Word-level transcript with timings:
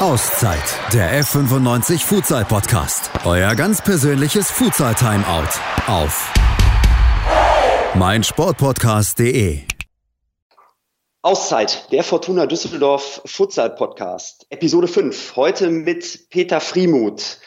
Auszeit, 0.00 0.80
der 0.92 1.22
F95 1.22 2.04
Futsal 2.04 2.44
Podcast. 2.44 3.12
Euer 3.24 3.54
ganz 3.54 3.80
persönliches 3.80 4.50
Futsal 4.50 4.92
Timeout 4.96 5.48
auf 5.86 6.32
meinsportpodcast.de. 7.94 9.60
Auszeit, 11.22 11.92
der 11.92 12.02
Fortuna 12.02 12.46
Düsseldorf 12.46 13.22
Futsal 13.24 13.70
Podcast. 13.70 14.46
Episode 14.50 14.88
5. 14.88 15.36
Heute 15.36 15.70
mit 15.70 16.28
Peter 16.28 16.60
Friemuth. 16.60 17.38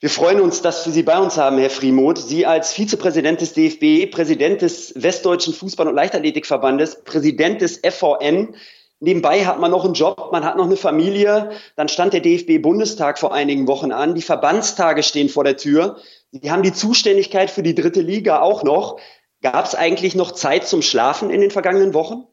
Wir 0.00 0.10
freuen 0.10 0.42
uns, 0.42 0.60
dass 0.60 0.84
wir 0.84 0.92
Sie 0.92 1.02
bei 1.02 1.18
uns 1.18 1.38
haben, 1.38 1.56
Herr 1.56 1.70
Friemuth. 1.70 2.18
Sie 2.18 2.44
als 2.44 2.74
Vizepräsident 2.74 3.40
des 3.40 3.54
DFB, 3.54 4.10
Präsident 4.10 4.60
des 4.60 4.92
Westdeutschen 4.96 5.54
Fußball- 5.54 5.88
und 5.88 5.94
Leichtathletikverbandes, 5.94 7.04
Präsident 7.04 7.62
des 7.62 7.80
FVN, 7.82 8.54
Nebenbei 9.02 9.46
hat 9.46 9.58
man 9.58 9.70
noch 9.70 9.86
einen 9.86 9.94
Job, 9.94 10.28
man 10.30 10.44
hat 10.44 10.58
noch 10.58 10.66
eine 10.66 10.76
Familie. 10.76 11.52
Dann 11.74 11.88
stand 11.88 12.12
der 12.12 12.20
DFB-Bundestag 12.20 13.18
vor 13.18 13.32
einigen 13.32 13.66
Wochen 13.66 13.92
an. 13.92 14.14
Die 14.14 14.20
Verbandstage 14.22 15.02
stehen 15.02 15.30
vor 15.30 15.42
der 15.42 15.56
Tür. 15.56 15.96
Sie 16.32 16.50
haben 16.50 16.62
die 16.62 16.74
Zuständigkeit 16.74 17.50
für 17.50 17.62
die 17.62 17.74
dritte 17.74 18.02
Liga 18.02 18.40
auch 18.40 18.62
noch. 18.62 19.00
Gab 19.40 19.64
es 19.64 19.74
eigentlich 19.74 20.14
noch 20.14 20.32
Zeit 20.32 20.66
zum 20.66 20.82
Schlafen 20.82 21.30
in 21.30 21.40
den 21.40 21.50
vergangenen 21.50 21.94
Wochen? 21.94 22.26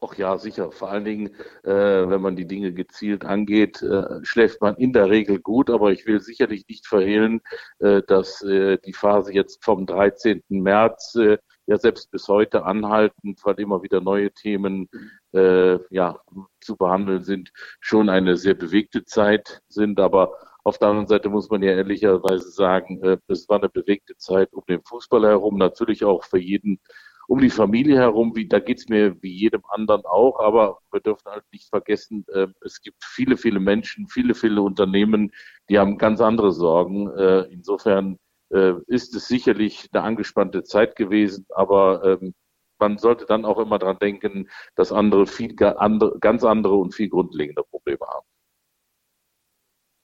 Ach 0.00 0.14
ja, 0.16 0.38
sicher. 0.38 0.72
Vor 0.72 0.90
allen 0.90 1.04
Dingen, 1.04 1.34
äh, 1.64 1.70
wenn 1.70 2.20
man 2.20 2.34
die 2.34 2.46
Dinge 2.46 2.72
gezielt 2.72 3.26
angeht, 3.26 3.82
äh, 3.82 4.24
schläft 4.24 4.62
man 4.62 4.76
in 4.76 4.94
der 4.94 5.10
Regel 5.10 5.38
gut. 5.38 5.68
Aber 5.68 5.92
ich 5.92 6.06
will 6.06 6.20
sicherlich 6.20 6.66
nicht 6.66 6.86
verhehlen, 6.86 7.42
äh, 7.78 8.00
dass 8.06 8.42
äh, 8.42 8.78
die 8.78 8.94
Phase 8.94 9.34
jetzt 9.34 9.62
vom 9.62 9.84
13. 9.84 10.42
März 10.48 11.14
äh, 11.16 11.36
ja 11.66 11.78
selbst 11.78 12.10
bis 12.10 12.26
heute 12.28 12.64
anhalten, 12.64 13.36
weil 13.42 13.60
immer 13.60 13.82
wieder 13.82 14.00
neue 14.00 14.32
Themen 14.32 14.88
äh, 15.34 15.78
ja, 15.90 16.18
zu 16.60 16.76
behandeln 16.76 17.22
sind, 17.24 17.52
schon 17.80 18.08
eine 18.08 18.36
sehr 18.36 18.54
bewegte 18.54 19.04
Zeit 19.04 19.62
sind. 19.68 20.00
Aber 20.00 20.32
auf 20.64 20.78
der 20.78 20.88
anderen 20.88 21.06
Seite 21.06 21.28
muss 21.28 21.50
man 21.50 21.62
ja 21.62 21.72
ehrlicherweise 21.72 22.50
sagen, 22.50 23.02
äh, 23.02 23.18
es 23.28 23.48
war 23.48 23.58
eine 23.58 23.68
bewegte 23.68 24.16
Zeit 24.16 24.52
um 24.52 24.64
den 24.68 24.82
Fußball 24.82 25.24
herum, 25.26 25.58
natürlich 25.58 26.04
auch 26.04 26.24
für 26.24 26.38
jeden 26.38 26.80
um 27.26 27.40
die 27.40 27.50
Familie 27.50 27.96
herum, 27.96 28.36
wie, 28.36 28.46
da 28.46 28.58
geht's 28.58 28.88
mir 28.88 29.16
wie 29.22 29.32
jedem 29.32 29.62
anderen 29.68 30.04
auch, 30.04 30.40
aber 30.40 30.78
wir 30.92 31.00
dürfen 31.00 31.30
halt 31.30 31.44
nicht 31.52 31.68
vergessen, 31.68 32.24
äh, 32.32 32.48
es 32.62 32.80
gibt 32.82 33.02
viele, 33.02 33.36
viele 33.36 33.60
Menschen, 33.60 34.08
viele, 34.08 34.34
viele 34.34 34.62
Unternehmen, 34.62 35.32
die 35.68 35.78
haben 35.78 35.98
ganz 35.98 36.20
andere 36.20 36.52
Sorgen. 36.52 37.10
Äh, 37.16 37.42
insofern 37.50 38.18
äh, 38.50 38.74
ist 38.86 39.14
es 39.14 39.26
sicherlich 39.28 39.88
eine 39.92 40.02
angespannte 40.02 40.64
Zeit 40.64 40.96
gewesen, 40.96 41.46
aber 41.54 42.18
ähm, 42.20 42.34
man 42.78 42.98
sollte 42.98 43.26
dann 43.26 43.44
auch 43.44 43.58
immer 43.58 43.78
dran 43.78 43.98
denken, 44.00 44.48
dass 44.74 44.92
andere 44.92 45.26
viel 45.26 45.54
andere, 45.62 46.18
ganz 46.18 46.44
andere 46.44 46.74
und 46.76 46.94
viel 46.94 47.08
grundlegende 47.08 47.62
Probleme 47.62 48.06
haben. 48.06 48.26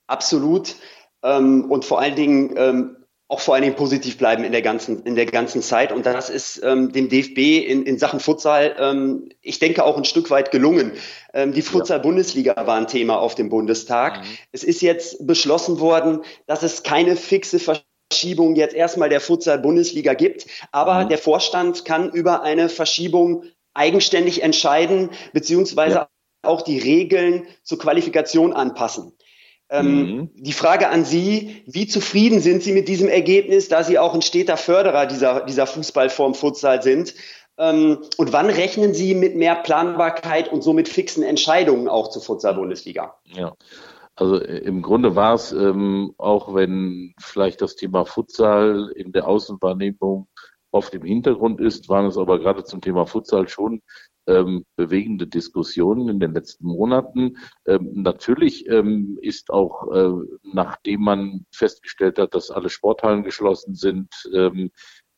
Absolut. 0.07 0.77
Ähm, 1.23 1.71
und 1.71 1.85
vor 1.85 2.01
allen 2.01 2.17
Dingen 2.17 2.55
ähm, 2.57 2.97
auch 3.31 3.39
vor 3.39 3.55
allen 3.55 3.63
Dingen 3.63 3.77
positiv 3.77 4.19
bleiben 4.19 4.43
in 4.43 4.51
der 4.51 4.61
ganzen, 4.61 5.05
in 5.05 5.15
der 5.15 5.27
ganzen 5.27 5.63
Zeit. 5.63 5.93
Und 5.93 6.05
das 6.05 6.31
ist 6.31 6.61
ähm, 6.65 6.91
dem 6.91 7.09
DFB 7.09 7.65
in, 7.65 7.85
in 7.85 7.97
Sachen 7.97 8.19
Futsal, 8.19 8.75
ähm, 8.77 9.29
ich 9.41 9.61
denke, 9.61 9.85
auch 9.85 9.97
ein 9.97 10.05
Stück 10.05 10.31
weit 10.31 10.51
gelungen. 10.51 10.95
Ähm, 11.33 11.53
die 11.53 11.63
Futsal-Bundesliga 11.63 12.57
war 12.67 12.77
ein 12.77 12.89
Thema 12.89 13.21
auf 13.21 13.37
dem 13.37 13.49
Bundestag. 13.49 14.19
Mhm. 14.19 14.27
Es 14.51 14.65
ist 14.65 14.83
jetzt 14.83 15.25
beschlossen 15.29 15.79
worden, 15.79 16.23
dass 16.47 16.65
es 16.65 16.83
keine 16.83 17.15
fixe 17.15 17.61
Verschiebung 18.11 18.57
jetzt 18.57 18.75
erstmal 18.75 19.09
der 19.09 19.21
Futsal-Bundesliga 19.21 20.15
gibt. 20.15 20.47
Aber 20.73 21.05
mhm. 21.05 21.09
der 21.09 21.19
Vorstand 21.19 21.85
kann 21.85 22.11
über 22.11 22.43
eine 22.43 22.69
Verschiebung 22.69 23.45
eigenständig 23.73 24.43
entscheiden, 24.43 25.11
beziehungsweise 25.33 25.95
ja. 25.95 26.09
auch 26.43 26.63
die 26.63 26.79
Regeln 26.79 27.47
zur 27.63 27.79
Qualifikation 27.79 28.53
anpassen. 28.53 29.13
Ähm, 29.71 29.87
mhm. 29.87 30.31
Die 30.35 30.53
Frage 30.53 30.89
an 30.89 31.05
Sie, 31.05 31.63
wie 31.67 31.87
zufrieden 31.87 32.41
sind 32.41 32.65
Sie 32.65 32.73
mit 32.73 32.89
diesem 32.89 33.09
Ergebnis, 33.09 33.69
da 33.69 33.85
Sie 33.85 33.99
auch 33.99 34.15
ein 34.15 34.23
steter 34.23 34.57
Förderer 34.57 35.07
dieser, 35.07 35.45
dieser 35.45 35.69
Fußballform 35.69 36.35
Futsal 36.35 36.83
sind? 36.83 37.15
Ähm, 37.57 37.99
und 38.17 38.33
wann 38.33 38.51
rechnen 38.51 38.93
Sie 38.93 39.15
mit 39.15 39.37
mehr 39.37 39.55
Planbarkeit 39.55 40.49
und 40.51 40.63
somit 40.63 40.89
fixen 40.89 41.23
Entscheidungen 41.23 41.87
auch 41.87 42.09
zur 42.09 42.23
Futsal-Bundesliga? 42.23 43.15
Ja, 43.27 43.55
also 44.21 44.39
äh, 44.39 44.59
im 44.59 44.83
Grunde 44.83 45.17
war 45.17 45.35
es, 45.35 45.51
ähm, 45.53 46.13
auch 46.19 46.55
wenn 46.55 47.15
vielleicht 47.19 47.63
das 47.63 47.75
Thema 47.75 48.05
Futsal 48.05 48.93
in 48.95 49.13
der 49.13 49.27
Außenwahrnehmung 49.27 50.29
oft 50.73 50.95
im 50.95 51.05
Hintergrund 51.05 51.61
ist, 51.61 51.89
waren 51.89 52.07
es 52.07 52.19
aber 52.19 52.39
gerade 52.39 52.63
zum 52.65 52.83
Thema 52.83 53.07
Futsal 53.07 53.49
schon 53.49 53.81
ähm, 54.27 54.65
bewegende 54.77 55.27
Diskussionen 55.27 56.11
in 56.11 56.21
den 56.21 56.35
letzten 56.35 56.67
Monaten. 56.67 57.39
Ähm, 57.67 57.91
natürlich 57.95 58.69
ähm, 58.69 59.19
ist 59.23 59.51
auch, 59.51 59.91
äh, 59.91 60.13
nachdem 60.43 61.01
man 61.01 61.47
festgestellt 61.51 62.19
hat, 62.19 62.35
dass 62.35 62.51
alle 62.51 62.69
Sporthallen 62.69 63.25
geschlossen 63.25 63.75
sind, 63.75 64.09
ähm, 64.35 64.71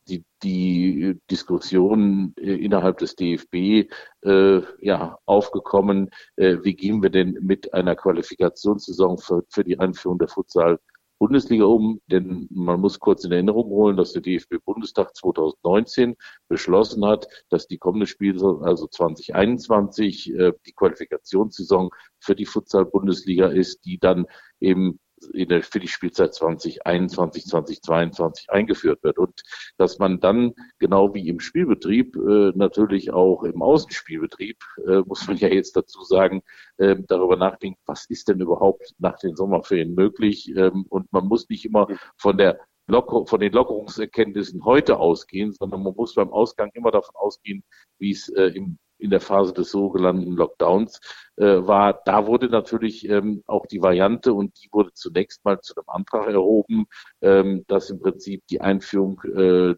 die, 0.09 0.25
die 0.43 1.21
Diskussion 1.31 2.35
äh, 2.37 2.55
innerhalb 2.55 2.99
des 2.99 3.15
DFB 3.17 3.89
äh, 4.25 4.63
ja 4.81 5.19
aufgekommen, 5.27 6.11
äh, 6.37 6.59
wie 6.63 6.75
gehen 6.75 7.03
wir 7.03 7.11
denn 7.11 7.39
mit 7.41 7.73
einer 7.75 7.97
Qualifikationssaison 7.97 9.19
für, 9.19 9.45
für 9.49 9.65
die 9.65 9.79
Einführung 9.79 10.19
der 10.19 10.29
Futsal 10.29 10.79
Bundesliga 11.23 11.67
um, 11.67 12.01
denn 12.09 12.49
man 12.51 12.81
muss 12.81 12.99
kurz 12.99 13.23
in 13.25 13.31
Erinnerung 13.31 13.67
holen, 13.67 13.97
dass 13.97 14.13
der 14.13 14.23
DFB-Bundestag 14.23 15.15
2019 15.15 16.17
beschlossen 16.49 17.07
hat, 17.07 17.29
dass 17.49 17.69
die 17.69 17.79
kommende 17.79 18.09
Spielsaison, 18.09 18.65
also 18.65 18.89
2021, 18.89 20.35
äh, 20.35 20.53
die 20.67 20.73
Qualifikationssaison 20.73 21.91
für 22.19 22.35
die 22.35 22.45
Futsal-Bundesliga 22.45 23.47
ist, 23.47 23.85
die 23.85 24.01
dann 24.01 24.27
eben 24.59 24.99
der, 25.33 25.63
für 25.63 25.81
die 25.81 25.89
Spielzeit 25.89 26.35
2021, 26.35 27.47
2022 27.47 28.51
eingeführt 28.51 29.03
wird. 29.03 29.19
Und 29.19 29.43
dass 29.77 29.99
man 29.99 30.21
dann, 30.21 30.55
genau 30.79 31.15
wie 31.15 31.29
im 31.29 31.41
Spielbetrieb, 31.41 32.17
äh, 32.17 32.53
natürlich 32.55 33.13
auch 33.13 33.43
im 33.45 33.63
Außenspielbetrieb, 33.63 34.59
äh, 34.87 35.01
muss 35.07 35.27
man 35.27 35.37
ja 35.37 35.49
jetzt 35.49 35.77
dazu 35.77 36.03
sagen, 36.03 36.43
äh, 36.79 36.97
darüber 37.07 37.37
nachdenkt, 37.37 37.81
was 37.87 38.07
ist 38.07 38.29
denn 38.29 38.41
überhaupt 38.41 38.95
nach 38.99 39.19
den 39.19 39.37
Sommerferien 39.37 39.95
möglich? 39.95 40.53
Ähm, 40.57 40.87
und 40.89 41.13
man 41.13 41.27
muss 41.27 41.49
nicht 41.49 41.65
immer 41.65 41.87
von 42.17 42.37
der 42.39 42.61
Locker, 42.89 43.27
von 43.27 43.41
den 43.41 43.53
Lockerungserkenntnissen 43.53 44.65
heute 44.65 44.99
ausgehen, 44.99 45.53
sondern 45.53 45.83
man 45.83 45.95
muss 45.95 46.15
beim 46.15 46.31
Ausgang 46.31 46.71
immer 46.75 46.91
davon 46.91 47.15
ausgehen, 47.15 47.63
wie 47.99 48.11
es 48.11 48.29
äh, 48.31 48.49
im 48.49 48.79
in 49.03 49.11
der 49.11 49.21
Phase 49.21 49.53
des 49.53 49.71
sogenannten 49.71 50.33
Lockdowns 50.33 51.01
äh, 51.37 51.45
war. 51.45 52.01
Da 52.05 52.27
wurde 52.27 52.49
natürlich 52.49 53.09
ähm, 53.09 53.43
auch 53.47 53.67
die 53.67 53.83
Variante 53.83 54.33
und 54.33 54.63
die 54.63 54.69
wurde 54.73 54.93
zunächst 54.95 55.45
mal 55.45 55.61
zu 55.61 55.75
einem 55.77 55.89
Antrag 55.89 56.29
erhoben, 56.29 56.87
ähm, 57.21 57.65
dass 57.69 57.91
im 57.91 58.01
Prinzip 58.01 58.43
die 58.49 58.61
Einführung 58.61 59.21
äh, 59.25 59.75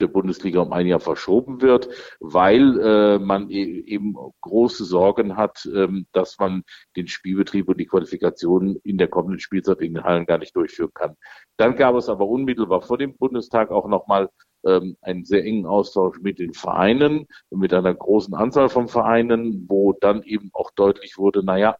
der 0.00 0.06
Bundesliga 0.06 0.60
um 0.60 0.72
ein 0.72 0.86
Jahr 0.86 1.00
verschoben 1.00 1.60
wird, 1.60 1.88
weil 2.20 2.80
äh, 2.80 3.18
man 3.18 3.50
e 3.50 3.80
eben 3.80 4.14
große 4.40 4.84
Sorgen 4.84 5.36
hat, 5.36 5.68
ähm, 5.74 6.06
dass 6.12 6.38
man 6.38 6.62
den 6.96 7.08
Spielbetrieb 7.08 7.68
und 7.68 7.78
die 7.78 7.86
Qualifikation 7.86 8.76
in 8.84 8.98
der 8.98 9.08
kommenden 9.08 9.40
Spielzeit 9.40 9.80
in 9.80 9.94
den 9.94 10.04
Hallen 10.04 10.26
gar 10.26 10.38
nicht 10.38 10.54
durchführen 10.54 10.92
kann. 10.94 11.16
Dann 11.56 11.76
gab 11.76 11.96
es 11.96 12.08
aber 12.08 12.26
unmittelbar 12.26 12.82
vor 12.82 12.98
dem 12.98 13.16
Bundestag 13.16 13.70
auch 13.70 13.88
nochmal 13.88 14.30
ähm, 14.68 14.96
einen 15.00 15.24
sehr 15.24 15.44
engen 15.44 15.66
Austausch 15.66 16.18
mit 16.20 16.38
den 16.38 16.54
Vereinen, 16.54 17.26
mit 17.50 17.72
einer 17.72 17.94
großen 17.94 18.34
Anzahl 18.34 18.68
von 18.68 18.88
Vereinen, 18.88 19.66
wo 19.68 19.92
dann 19.92 20.22
eben 20.22 20.50
auch 20.52 20.70
deutlich 20.70 21.18
wurde, 21.18 21.42
naja, 21.44 21.76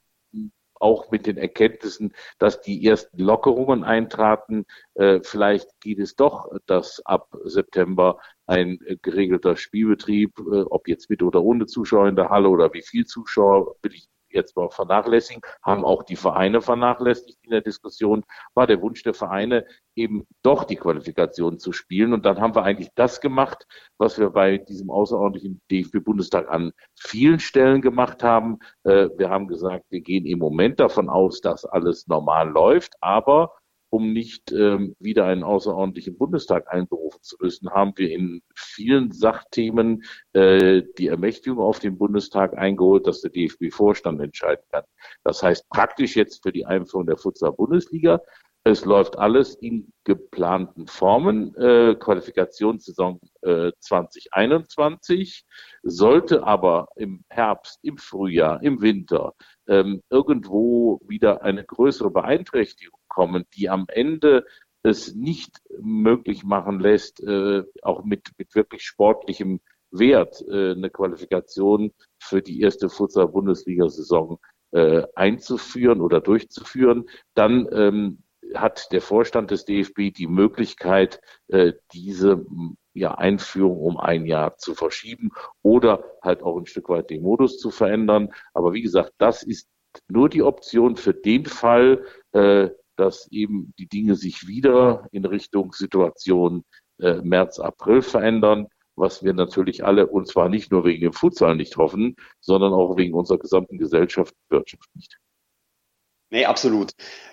auch 0.81 1.10
mit 1.10 1.26
den 1.26 1.37
Erkenntnissen, 1.37 2.15
dass 2.38 2.60
die 2.60 2.84
ersten 2.87 3.19
Lockerungen 3.19 3.84
eintraten. 3.84 4.65
Äh, 4.94 5.21
vielleicht 5.22 5.81
geht 5.81 5.99
es 5.99 6.16
doch, 6.16 6.50
dass 6.66 7.04
ab 7.04 7.28
September 7.44 8.19
ein 8.47 8.78
äh, 8.87 8.97
geregelter 9.00 9.56
Spielbetrieb, 9.56 10.38
äh, 10.38 10.62
ob 10.62 10.88
jetzt 10.88 11.10
mit 11.10 11.22
oder 11.22 11.43
ohne 11.43 11.66
Zuschauer 11.66 12.09
in 12.09 12.16
der 12.16 12.31
Halle 12.31 12.49
oder 12.49 12.72
wie 12.72 12.82
viel 12.82 13.06
Zuschauer, 13.06 13.76
will 13.82 13.94
ich 13.94 14.09
jetzt 14.30 14.56
mal 14.56 14.70
vernachlässigen, 14.70 15.42
haben 15.62 15.84
auch 15.84 16.02
die 16.02 16.16
Vereine 16.16 16.60
vernachlässigt 16.60 17.38
in 17.42 17.50
der 17.50 17.60
Diskussion, 17.60 18.25
war 18.54 18.66
der 18.66 18.80
Wunsch 18.82 19.02
der 19.02 19.14
Vereine 19.14 19.66
eben 19.94 20.26
doch 20.42 20.64
die 20.64 20.76
Qualifikation 20.76 21.58
zu 21.58 21.72
spielen. 21.72 22.12
Und 22.12 22.25
dann 22.25 22.40
haben 22.40 22.54
wir 22.54 22.62
eigentlich 22.62 22.90
das 22.94 23.20
gemacht, 23.20 23.66
was 23.98 24.19
wir 24.19 24.30
bei 24.30 24.58
diesem 24.58 24.90
außerordentlichen 24.90 25.60
DFB-Bundestag 25.70 26.48
an 26.48 26.72
vielen 26.94 27.40
Stellen 27.40 27.82
gemacht 27.82 28.22
haben. 28.22 28.58
Äh, 28.84 29.08
wir 29.16 29.30
haben 29.30 29.48
gesagt, 29.48 29.84
wir 29.90 30.00
gehen 30.00 30.26
im 30.26 30.38
Moment 30.38 30.81
davon 30.81 31.08
aus, 31.08 31.40
dass 31.40 31.64
alles 31.64 32.06
normal 32.06 32.48
läuft, 32.48 32.94
aber 33.00 33.52
um 33.90 34.12
nicht 34.12 34.52
ähm, 34.52 34.94
wieder 34.99 35.26
einen 35.26 35.44
außerordentlichen 35.44 36.17
Bundestag 36.17 36.73
einberufen 36.73 37.23
zu 37.23 37.37
müssen, 37.40 37.70
haben 37.70 37.93
wir 37.96 38.11
in 38.11 38.43
vielen 38.55 39.12
Sachthemen 39.12 40.05
äh, 40.32 40.82
die 40.99 41.08
Ermächtigung 41.08 41.58
auf 41.58 41.79
den 41.79 41.96
Bundestag 41.96 42.56
eingeholt, 42.56 43.06
dass 43.06 43.23
der 43.23 43.31
DFB-Vorstand 43.31 44.20
entscheiden 44.20 44.64
kann. 44.70 44.85
Das 45.25 45.43
heißt 45.43 45.69
praktisch 45.70 46.17
jetzt 46.17 46.43
für 46.43 46.52
die 46.52 46.67
Einführung 46.67 47.06
der 47.06 47.17
Futsal-Bundesliga 47.17 48.20
Es 48.70 48.85
läuft 48.85 49.17
alles 49.17 49.55
in 49.55 49.94
geplanten 50.05 50.88
Formen. 50.88 51.55
Äh, 51.56 51.94
Qualifikationssaison 51.94 53.19
äh, 53.41 53.73
2021 53.81 55.47
sollte 55.82 56.43
aber 56.43 56.88
im 56.97 57.25
Herbst, 57.31 57.79
im 57.81 57.97
Frühjahr, 57.97 58.62
im 58.62 58.82
Winter 58.82 59.32
ähm, 59.69 60.03
irgendwo 60.11 61.00
wieder 61.09 61.41
eine 61.41 61.65
größere 61.65 62.11
Beeinträchtigung 62.11 63.00
kommen, 63.09 63.47
die 63.55 63.70
am 63.70 63.87
Ende 63.88 64.44
es 64.82 65.15
nicht 65.15 65.62
möglich 65.81 66.44
machen 66.44 66.79
lässt, 66.79 67.23
äh, 67.23 67.62
auch 67.81 68.05
mit, 68.05 68.32
mit 68.37 68.55
wirklich 68.55 68.82
sportlichem 68.82 69.61
Wert 69.91 70.44
äh, 70.47 70.73
eine 70.73 70.91
Qualifikation 70.91 71.91
für 72.19 72.43
die 72.43 72.61
erste 72.61 72.91
Futsal-Bundesliga-Saison 72.91 74.38
äh, 74.73 75.05
einzuführen 75.15 76.03
oder 76.03 76.20
durchzuführen, 76.20 77.09
dann 77.32 77.67
ähm, 77.73 78.19
hat 78.54 78.92
der 78.92 79.00
Vorstand 79.00 79.50
des 79.50 79.64
DFB 79.64 80.12
die 80.14 80.26
Möglichkeit, 80.26 81.20
äh, 81.48 81.72
diese 81.92 82.44
ja, 82.94 83.14
Einführung 83.14 83.78
um 83.78 83.96
ein 83.96 84.26
Jahr 84.26 84.56
zu 84.56 84.74
verschieben 84.74 85.30
oder 85.62 86.04
halt 86.22 86.42
auch 86.42 86.58
ein 86.58 86.66
Stück 86.66 86.88
weit 86.88 87.10
den 87.10 87.22
Modus 87.22 87.58
zu 87.58 87.70
verändern. 87.70 88.30
Aber 88.54 88.72
wie 88.72 88.82
gesagt, 88.82 89.12
das 89.18 89.42
ist 89.42 89.68
nur 90.08 90.28
die 90.28 90.42
Option 90.42 90.96
für 90.96 91.14
den 91.14 91.46
Fall, 91.46 92.04
äh, 92.32 92.70
dass 92.96 93.30
eben 93.30 93.72
die 93.78 93.88
Dinge 93.88 94.16
sich 94.16 94.48
wieder 94.48 95.06
in 95.12 95.24
Richtung 95.24 95.72
Situation 95.72 96.64
äh, 96.98 97.20
März, 97.22 97.60
April 97.60 98.02
verändern, 98.02 98.66
was 98.96 99.22
wir 99.22 99.32
natürlich 99.32 99.84
alle, 99.84 100.08
und 100.08 100.26
zwar 100.26 100.48
nicht 100.48 100.72
nur 100.72 100.84
wegen 100.84 101.02
dem 101.02 101.12
Futsal 101.12 101.54
nicht 101.54 101.76
hoffen, 101.76 102.16
sondern 102.40 102.72
auch 102.72 102.96
wegen 102.96 103.14
unserer 103.14 103.38
gesamten 103.38 103.78
Gesellschaft 103.78 104.34
und 104.34 104.56
Wirtschaft 104.56 104.90
nicht. 104.94 105.16
Nee, 106.30 106.44
absolut. 106.44 106.92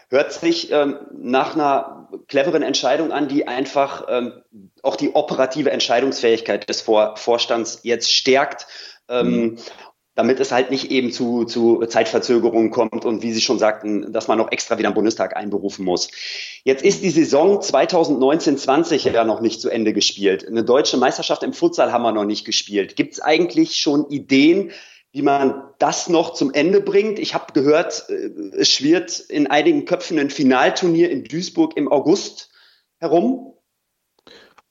Hört 0.09 0.31
sich 0.31 0.71
ähm, 0.71 0.99
nach 1.11 1.55
einer 1.55 2.09
cleveren 2.27 2.61
Entscheidung 2.61 3.11
an, 3.11 3.27
die 3.27 3.47
einfach 3.47 4.05
ähm, 4.07 4.43
auch 4.83 4.95
die 4.95 5.15
operative 5.15 5.71
Entscheidungsfähigkeit 5.71 6.69
des 6.69 6.81
Vor 6.81 7.17
Vorstands 7.17 7.79
jetzt 7.83 8.13
stärkt. 8.13 8.67
Ähm, 9.09 9.31
mhm 9.31 9.57
damit 10.15 10.39
es 10.39 10.51
halt 10.51 10.71
nicht 10.71 10.91
eben 10.91 11.11
zu, 11.11 11.43
zu 11.43 11.85
Zeitverzögerungen 11.85 12.71
kommt 12.71 13.05
und 13.05 13.21
wie 13.21 13.33
Sie 13.33 13.41
schon 13.41 13.59
sagten, 13.59 14.13
dass 14.13 14.27
man 14.27 14.37
noch 14.37 14.51
extra 14.51 14.77
wieder 14.77 14.87
am 14.87 14.93
Bundestag 14.93 15.35
einberufen 15.35 15.83
muss. 15.83 16.09
Jetzt 16.63 16.83
ist 16.83 17.03
die 17.03 17.09
Saison 17.09 17.59
2019-20 17.59 19.11
ja 19.11 19.25
noch 19.25 19.41
nicht 19.41 19.59
zu 19.59 19.69
Ende 19.69 19.91
gespielt. 19.91 20.47
Eine 20.47 20.63
deutsche 20.63 20.97
Meisterschaft 20.97 21.43
im 21.43 21.51
Futsal 21.53 21.91
haben 21.91 22.03
wir 22.03 22.13
noch 22.13 22.23
nicht 22.23 22.45
gespielt. 22.45 22.95
Gibt 22.95 23.13
es 23.13 23.21
eigentlich 23.21 23.75
schon 23.75 24.09
Ideen, 24.09 24.71
wie 25.15 25.21
man 25.21 25.63
das 25.79 26.09
noch 26.09 26.33
zum 26.33 26.53
Ende 26.53 26.81
bringt. 26.81 27.19
Ich 27.19 27.33
habe 27.33 27.53
gehört, 27.53 28.03
äh, 28.09 28.31
es 28.57 28.69
schwirrt 28.69 29.17
in 29.21 29.47
einigen 29.47 29.85
Köpfen 29.85 30.19
ein 30.19 30.29
Finalturnier 30.29 31.09
in 31.09 31.23
Duisburg 31.23 31.77
im 31.77 31.89
August 31.89 32.51
herum. 32.99 33.53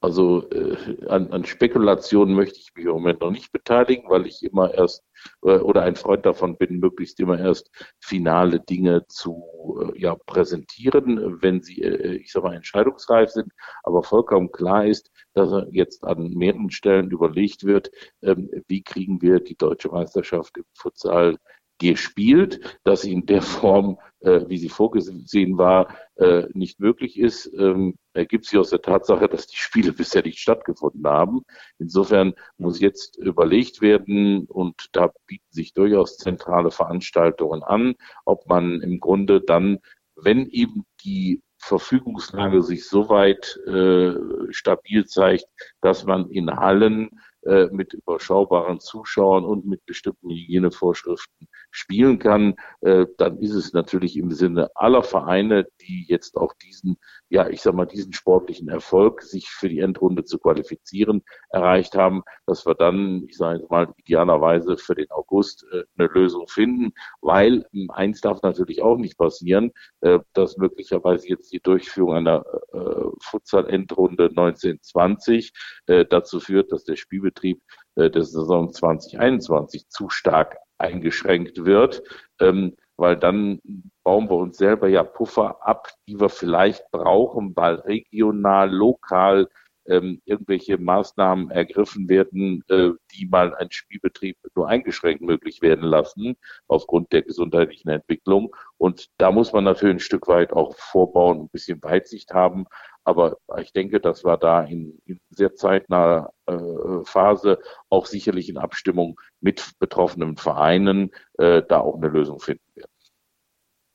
Also 0.03 0.47
äh, 0.51 1.07
an, 1.07 1.33
an, 1.33 1.47
Spekulationen 1.47 2.35
möchte 2.35 2.59
ich 2.59 2.75
mich 2.77 2.85
im 2.85 2.91
Moment 2.91 3.23
noch 3.23 3.31
nicht 3.31 3.53
beteiligen, 3.53 4.11
weil 4.11 4.27
ich 4.27 4.43
immer 4.43 4.75
erst 4.75 5.03
äh, 5.45 5.57
oder 5.57 5.81
ein 5.81 5.97
Freund 5.97 6.27
davon 6.27 6.59
bin, 6.59 6.79
möglichst 6.79 7.19
immer 7.21 7.39
erst 7.39 7.71
finale 7.99 8.61
Dinge 8.61 9.07
zu 9.09 9.81
äh, 9.81 9.99
ja, 9.99 10.15
präsentieren, 10.27 11.41
wenn 11.41 11.63
sie, 11.63 11.81
äh, 11.81 12.17
ich 12.17 12.33
sage 12.33 12.49
mal, 12.49 12.55
entscheidungsreif 12.55 13.31
sind. 13.31 13.51
Aber 13.83 14.03
vollkommen 14.03 14.53
klar 14.53 14.85
ist, 14.85 15.11
dass 15.35 15.67
jetzt 15.71 16.05
an 16.05 16.31
mehreren 16.31 16.71
Stellen 16.71 17.11
überlegt 17.11 17.65
wird, 17.65 17.91
ähm, 18.23 18.51
wie 18.69 18.83
kriegen 18.83 19.21
wir 19.21 19.41
die 19.41 19.57
deutsche 19.57 19.89
Meisterschaft 19.89 20.57
im 20.57 20.65
Futsal 20.75 21.37
gespielt, 21.79 22.79
dass 22.85 23.03
sie 23.03 23.13
in 23.13 23.27
der 23.27 23.43
Form, 23.43 23.99
äh, 24.21 24.43
wie 24.49 24.59
sie 24.59 24.69
vorgesehen 24.69 25.59
war, 25.59 25.89
äh, 26.17 26.45
nicht 26.53 26.79
möglich 26.79 27.19
ist, 27.19 27.51
ähm, 27.59 27.97
ergibt 28.13 28.45
sich 28.47 28.59
aus 28.59 28.71
der 28.71 28.81
Tatsache, 28.81 29.29
dass 29.29 29.47
die 29.47 29.57
Spiele 29.57 29.93
bisher 29.93 30.23
nicht 30.23 30.39
stattgefunden 30.39 31.07
haben. 31.07 31.43
Insofern 31.79 32.35
muss 32.57 32.81
jetzt 32.81 33.17
überlegt 33.19 33.81
werden, 33.81 34.47
und 34.47 34.89
da 34.93 35.13
bieten 35.27 35.51
sich 35.51 35.75
durchaus 35.75 36.17
zentrale 36.17 36.71
Veranstaltungen 36.71 37.63
an, 37.63 37.95
ob 38.25 38.47
man 38.49 38.81
im 38.81 39.01
Grunde 39.01 39.41
dann, 39.41 39.79
wenn 40.17 40.47
eben 40.47 40.85
die 41.05 41.43
Verfügungslage 41.65 42.63
sich 42.63 42.87
soweit 42.87 43.59
äh, 43.67 44.13
stabil 44.51 45.07
zeigt, 45.07 45.47
dass 45.81 46.05
man 46.05 46.29
in 46.31 46.51
Hallen 46.51 47.21
äh, 47.43 47.67
mit 47.67 47.95
überschaubaren 47.95 48.81
Zuschauern 48.81 49.45
und 49.45 49.65
mit 49.65 49.85
bestimmten 49.87 50.29
Hygienevorschriften 50.29 51.49
spielen 51.75 52.19
kann, 52.19 52.55
äh, 52.81 53.07
dann 53.19 53.39
ist 53.39 53.55
es 53.55 53.73
natürlich 53.73 54.17
im 54.17 54.31
Sinne 54.31 54.71
aller 54.75 55.03
Vereine, 55.03 55.67
die 55.81 56.07
jetzt 56.09 56.37
auch 56.37 56.55
diesen, 56.55 56.97
ja, 57.29 57.49
ich 57.49 57.63
sag 57.63 57.75
mal, 57.75 57.87
diesen 57.87 58.13
sportlichen 58.13 58.69
Erfolg, 58.69 59.23
sich 59.23 59.49
für 59.49 59.69
die 59.69 59.81
Endrunde 59.81 60.25
zu 60.25 60.39
qualifizieren, 60.39 61.23
erreicht 61.51 61.95
haben, 61.95 62.23
dass 62.47 62.67
wir 62.67 62.75
dann, 62.75 63.25
ich 63.29 63.37
sage 63.37 63.67
mal, 63.69 63.93
idealerweise 63.97 64.77
für 64.77 64.95
den 64.95 65.11
August 65.11 65.67
äh, 65.73 65.85
eine 65.99 66.09
Lösung 66.09 66.49
finden, 66.49 66.93
weil 67.21 67.67
ähm, 67.73 67.91
eins 67.91 68.21
darf 68.21 68.43
natürlich 68.43 68.83
auch 68.83 68.97
nicht 68.97 69.19
passieren, 69.19 69.71
äh, 70.01 70.19
dass 70.33 70.57
möglicherweise 70.57 71.29
jetzt 71.29 71.53
die 71.53 71.61
Durchführung 71.61 72.15
einer 72.15 72.45
äh, 72.73 73.05
Futsal-Endrunde 73.21 74.29
1920 74.31 75.53
äh, 75.87 76.05
dazu 76.05 76.41
führt, 76.41 76.73
dass 76.73 76.85
der 76.85 76.97
Spielbetrieb 76.97 77.35
Betrieb 77.35 77.63
äh, 77.97 78.11
der 78.11 78.23
Saison 78.23 78.73
2021 78.73 79.89
zu 79.89 80.09
stark 80.09 80.57
eingeschränkt 80.79 81.65
wird, 81.65 82.03
ähm, 82.41 82.77
weil 82.97 83.17
dann 83.17 83.61
bauen 84.05 84.29
wir 84.31 84.37
uns 84.37 84.57
selber 84.59 84.89
ja 84.89 85.03
Puffer 85.03 85.59
ab, 85.67 85.89
die 86.07 86.21
wir 86.21 86.29
vielleicht 86.29 86.91
brauchen, 86.91 87.55
weil 87.57 87.77
regional, 87.77 88.71
lokal 88.71 89.49
ähm, 89.87 90.23
irgendwelche 90.25 90.79
Maßnahmen 90.79 91.51
ergriffen 91.51 92.09
werden, 92.09 92.65
äh, 92.69 92.91
die 93.13 93.27
mal 93.27 93.55
einen 93.55 93.71
Spielbetrieb 93.71 94.37
nur 94.55 94.69
eingeschränkt 94.69 95.23
möglich 95.23 95.61
werden 95.63 95.85
lassen, 95.85 96.37
aufgrund 96.69 97.13
der 97.13 97.23
gesundheitlichen 97.23 97.91
Entwicklung. 97.91 98.55
Und 98.85 99.09
da 99.17 99.33
muss 99.33 99.55
man 99.55 99.65
natürlich 99.65 99.95
ein 99.95 100.01
Stück 100.01 100.29
weit 100.29 100.53
auch 100.53 100.77
vorbauen, 100.77 101.41
ein 101.41 101.49
bisschen 101.49 101.83
Weitsicht 101.83 102.35
haben. 102.35 102.67
Aber 103.03 103.39
ich 103.59 103.73
denke, 103.73 103.99
dass 103.99 104.27
wir 104.27 104.37
da 104.37 104.63
in, 104.63 104.99
in 105.07 105.19
sehr 105.31 105.55
zeitnaher 105.55 106.35
äh, 106.45 107.03
Phase 107.05 107.61
auch 107.89 108.05
sicherlich 108.05 108.51
in 108.51 108.59
Abstimmung 108.59 109.19
mit 109.41 109.73
betroffenen 109.79 110.37
Vereinen 110.37 111.13
äh, 111.39 111.63
da 111.67 111.81
auch 111.81 111.97
eine 111.97 112.09
Lösung 112.09 112.41
finden 112.41 112.67
werden. 112.75 112.91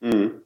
Mhm. 0.00 0.42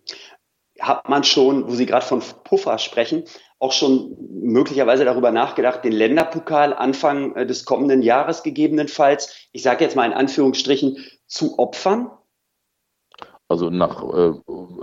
Hat 0.78 1.08
man 1.08 1.24
schon, 1.24 1.66
wo 1.66 1.70
Sie 1.70 1.86
gerade 1.86 2.04
von 2.04 2.20
Puffer 2.20 2.76
sprechen, 2.76 3.24
auch 3.58 3.72
schon 3.72 4.14
möglicherweise 4.28 5.06
darüber 5.06 5.30
nachgedacht, 5.30 5.86
den 5.86 5.92
Länderpokal 5.92 6.74
Anfang 6.74 7.34
äh, 7.34 7.46
des 7.46 7.64
kommenden 7.64 8.02
Jahres 8.02 8.42
gegebenenfalls, 8.42 9.48
ich 9.52 9.62
sage 9.62 9.84
jetzt 9.84 9.96
mal 9.96 10.04
in 10.04 10.12
Anführungsstrichen, 10.12 10.98
zu 11.26 11.58
opfern? 11.58 12.10
Also 13.48 13.70
nach 13.70 14.02
äh, 14.14 14.32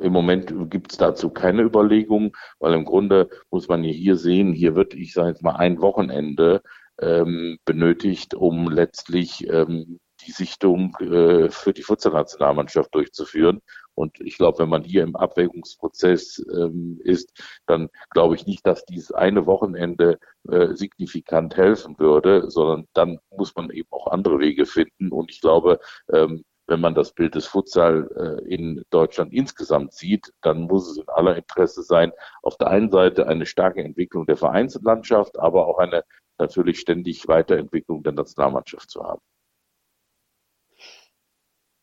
im 0.02 0.13
Moment 0.13 0.54
gibt 0.69 0.92
es 0.92 0.98
dazu 0.98 1.30
keine 1.30 1.64
Überlegung, 1.64 2.35
weil 2.59 2.74
im 2.74 2.85
Grunde 2.85 3.30
muss 3.50 3.68
man 3.68 3.83
hier 3.83 4.16
sehen, 4.16 4.54
hier 4.54 4.76
wird, 4.76 4.94
ich 4.94 5.14
sage 5.14 5.30
jetzt 5.30 5.44
mal, 5.44 5.56
ein 5.56 5.81
Wochenende 5.81 6.62
ähm, 7.00 7.57
benötigt, 7.66 8.33
um 8.33 8.69
letztlich 8.69 9.47
ähm, 9.50 10.00
die 10.26 10.31
Sichtung 10.31 10.95
äh, 11.00 11.50
für 11.50 11.74
die 11.74 11.81
Futsal-Nationalmannschaft 11.83 12.94
durchzuführen. 12.94 13.62
Und 13.95 14.19
ich 14.21 14.38
glaube, 14.38 14.59
wenn 14.59 14.69
man 14.69 14.83
hier 14.83 15.04
im 15.04 15.16
Abwägungsprozess 15.16 16.44
ähm, 16.54 17.00
ist, 17.04 17.31
dann 17.66 17.90
glaube 18.12 18.35
ich 18.35 18.45
nicht, 18.45 18.66
dass 18.66 18.85
dieses 18.85 19.12
eine 19.12 19.45
Wochenende 19.45 20.19
äh, 20.50 20.76
signifikant 20.76 21.57
helfen 21.57 21.97
würde, 22.00 22.50
sondern 22.50 22.88
dann 22.94 23.19
muss 23.35 23.56
man 23.56 23.69
eben 23.71 23.90
auch 23.92 24.07
andere 24.07 24.40
Wege 24.40 24.66
finden. 24.66 25.12
Und 25.12 25.31
ich 25.31 25.42
glaube, 25.42 25.80
ähm, 26.14 26.44
wenn 26.68 26.80
man 26.80 26.95
das 26.95 27.13
Bild 27.13 27.35
des 27.35 27.47
Futsal 27.47 28.09
äh, 28.15 28.53
in 28.53 28.83
Deutschland 28.89 29.33
insgesamt 29.33 29.94
sieht, 29.94 30.33
dann 30.41 30.61
muss 30.61 30.89
es 30.89 30.97
in 30.97 31.09
aller 31.09 31.35
Interesse 31.35 31.83
sein, 31.83 32.11
auf 32.44 32.57
der 32.57 32.68
einen 32.68 32.91
Seite 32.91 33.27
eine 33.27 33.45
starke 33.45 33.83
Entwicklung 33.83 34.25
der 34.25 34.37
Vereinslandschaft, 34.37 35.39
aber 35.39 35.68
auch 35.68 35.80
eine 35.80 36.03
natürlich 36.37 36.80
ständig 36.80 37.27
Weiterentwicklung 37.27 38.03
der 38.03 38.13
Nationalmannschaft 38.13 38.89
zu 38.89 39.03
haben. 39.03 39.21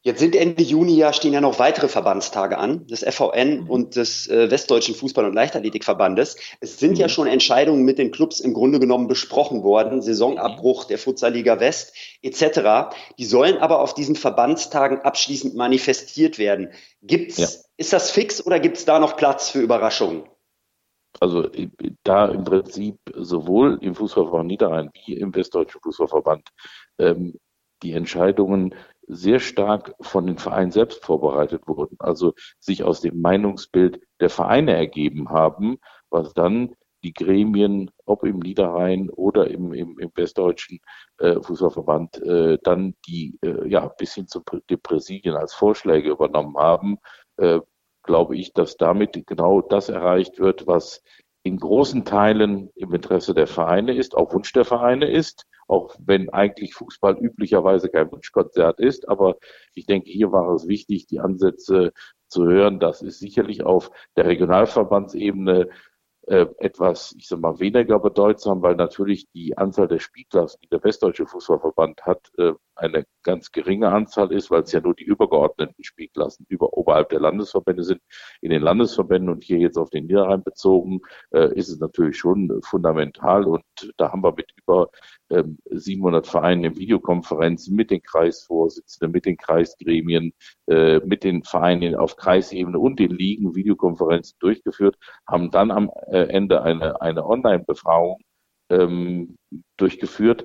Jetzt 0.02 0.20
sind 0.20 0.36
Ende 0.36 0.62
Juni 0.62 0.94
ja 0.94 1.12
stehen 1.12 1.32
ja 1.32 1.40
noch 1.40 1.58
weitere 1.58 1.88
Verbandstage 1.88 2.56
an, 2.56 2.86
des 2.86 3.02
FVN 3.02 3.62
mhm. 3.62 3.70
und 3.70 3.96
des 3.96 4.28
äh, 4.28 4.48
Westdeutschen 4.48 4.94
Fußball- 4.94 5.26
und 5.26 5.34
Leichtathletikverbandes. 5.34 6.36
Es 6.60 6.78
sind 6.78 6.92
mhm. 6.92 6.96
ja 6.98 7.08
schon 7.08 7.26
Entscheidungen 7.26 7.84
mit 7.84 7.98
den 7.98 8.12
Clubs 8.12 8.38
im 8.38 8.54
Grunde 8.54 8.78
genommen 8.78 9.08
besprochen 9.08 9.64
worden, 9.64 10.00
Saisonabbruch 10.00 10.84
der 10.84 10.98
Futsalliga 10.98 11.58
West 11.58 11.94
etc. 12.22 12.94
Die 13.18 13.24
sollen 13.24 13.58
aber 13.58 13.80
auf 13.80 13.92
diesen 13.92 14.14
Verbandstagen 14.14 15.00
abschließend 15.00 15.56
manifestiert 15.56 16.38
werden. 16.38 16.70
Gibt's, 17.02 17.38
ja. 17.38 17.48
ist 17.76 17.92
das 17.92 18.12
fix 18.12 18.44
oder 18.46 18.60
gibt 18.60 18.76
es 18.76 18.84
da 18.84 19.00
noch 19.00 19.16
Platz 19.16 19.50
für 19.50 19.60
Überraschungen? 19.60 20.24
Also 21.20 21.48
da 22.04 22.26
im 22.26 22.44
Prinzip 22.44 22.98
sowohl 23.16 23.78
im 23.80 23.96
Fußballverband 23.96 24.46
Niederrhein 24.46 24.90
wie 24.92 25.14
im 25.14 25.34
Westdeutschen 25.34 25.80
Fußballverband 25.82 26.48
ähm, 26.98 27.34
die 27.82 27.92
Entscheidungen 27.92 28.74
sehr 29.06 29.40
stark 29.40 29.94
von 30.00 30.26
den 30.26 30.38
Vereinen 30.38 30.70
selbst 30.70 31.04
vorbereitet 31.04 31.66
wurden, 31.66 31.96
also 31.98 32.34
sich 32.58 32.84
aus 32.84 33.00
dem 33.00 33.20
Meinungsbild 33.20 34.00
der 34.20 34.30
Vereine 34.30 34.74
ergeben 34.74 35.30
haben, 35.30 35.78
was 36.10 36.34
dann 36.34 36.74
die 37.04 37.14
Gremien, 37.14 37.90
ob 38.06 38.24
im 38.24 38.40
Niederrhein 38.40 39.08
oder 39.08 39.48
im, 39.48 39.72
im, 39.72 39.98
im 39.98 40.10
westdeutschen 40.14 40.80
äh, 41.18 41.40
Fußballverband, 41.40 42.20
äh, 42.22 42.58
dann 42.62 42.94
die 43.06 43.38
äh, 43.42 43.68
ja 43.68 43.86
bis 43.86 44.14
hin 44.14 44.26
zu 44.26 44.42
den 44.68 44.80
Präsidien 44.80 45.36
als 45.36 45.54
Vorschläge 45.54 46.10
übernommen 46.10 46.56
haben, 46.56 46.98
äh, 47.36 47.60
glaube 48.02 48.36
ich, 48.36 48.52
dass 48.52 48.76
damit 48.76 49.26
genau 49.26 49.60
das 49.60 49.88
erreicht 49.88 50.38
wird, 50.38 50.66
was 50.66 51.02
in 51.44 51.58
großen 51.58 52.04
Teilen 52.04 52.70
im 52.74 52.92
Interesse 52.92 53.32
der 53.32 53.46
Vereine 53.46 53.94
ist, 53.94 54.16
auf 54.16 54.34
Wunsch 54.34 54.52
der 54.52 54.64
Vereine 54.64 55.08
ist, 55.08 55.46
auch 55.68 55.94
wenn 56.04 56.30
eigentlich 56.30 56.74
Fußball 56.74 57.16
üblicherweise 57.18 57.88
kein 57.88 58.10
Wunschkonzert 58.10 58.80
ist. 58.80 59.08
Aber 59.08 59.36
ich 59.74 59.86
denke, 59.86 60.10
hier 60.10 60.32
war 60.32 60.52
es 60.54 60.66
wichtig, 60.66 61.06
die 61.06 61.20
Ansätze 61.20 61.92
zu 62.26 62.46
hören. 62.46 62.80
Das 62.80 63.02
ist 63.02 63.20
sicherlich 63.20 63.64
auf 63.64 63.90
der 64.16 64.26
Regionalverbandsebene 64.26 65.68
äh, 66.26 66.46
etwas, 66.58 67.14
ich 67.16 67.28
sag 67.28 67.40
mal, 67.40 67.58
weniger 67.58 67.98
bedeutsam, 67.98 68.62
weil 68.62 68.76
natürlich 68.76 69.30
die 69.30 69.56
Anzahl 69.56 69.88
der 69.88 69.98
Spielklassen, 69.98 70.60
die 70.62 70.68
der 70.68 70.82
Westdeutsche 70.84 71.26
Fußballverband 71.26 72.02
hat, 72.02 72.30
äh, 72.38 72.52
eine 72.78 73.04
ganz 73.22 73.52
geringe 73.52 73.90
Anzahl 73.90 74.32
ist, 74.32 74.50
weil 74.50 74.62
es 74.62 74.72
ja 74.72 74.80
nur 74.80 74.94
die 74.94 75.04
übergeordneten 75.04 75.82
Spielklassen 75.82 76.46
über, 76.48 76.76
oberhalb 76.76 77.08
der 77.10 77.20
Landesverbände 77.20 77.82
sind. 77.82 78.00
In 78.40 78.50
den 78.50 78.62
Landesverbänden 78.62 79.30
und 79.30 79.44
hier 79.44 79.58
jetzt 79.58 79.76
auf 79.76 79.90
den 79.90 80.06
Niederrhein 80.06 80.42
bezogen, 80.42 81.00
äh, 81.32 81.52
ist 81.54 81.68
es 81.68 81.78
natürlich 81.80 82.16
schon 82.16 82.60
fundamental 82.62 83.44
und 83.44 83.64
da 83.96 84.12
haben 84.12 84.22
wir 84.22 84.32
mit 84.34 84.52
über 84.56 84.90
ähm, 85.30 85.58
700 85.70 86.26
Vereinen 86.26 86.64
in 86.64 86.76
Videokonferenzen 86.76 87.74
mit 87.74 87.90
den 87.90 88.02
Kreisvorsitzenden, 88.02 89.12
mit 89.12 89.26
den 89.26 89.36
Kreisgremien, 89.36 90.32
äh, 90.66 91.00
mit 91.00 91.24
den 91.24 91.42
Vereinen 91.42 91.94
auf 91.96 92.16
Kreisebene 92.16 92.78
und 92.78 92.98
den 92.98 93.10
Ligen 93.10 93.54
Videokonferenzen 93.54 94.36
durchgeführt, 94.40 94.96
haben 95.26 95.50
dann 95.50 95.70
am 95.70 95.90
äh, 96.06 96.28
Ende 96.28 96.62
eine, 96.62 97.00
eine 97.00 97.26
Online-Befragung 97.26 98.20
ähm, 98.70 99.36
durchgeführt, 99.76 100.44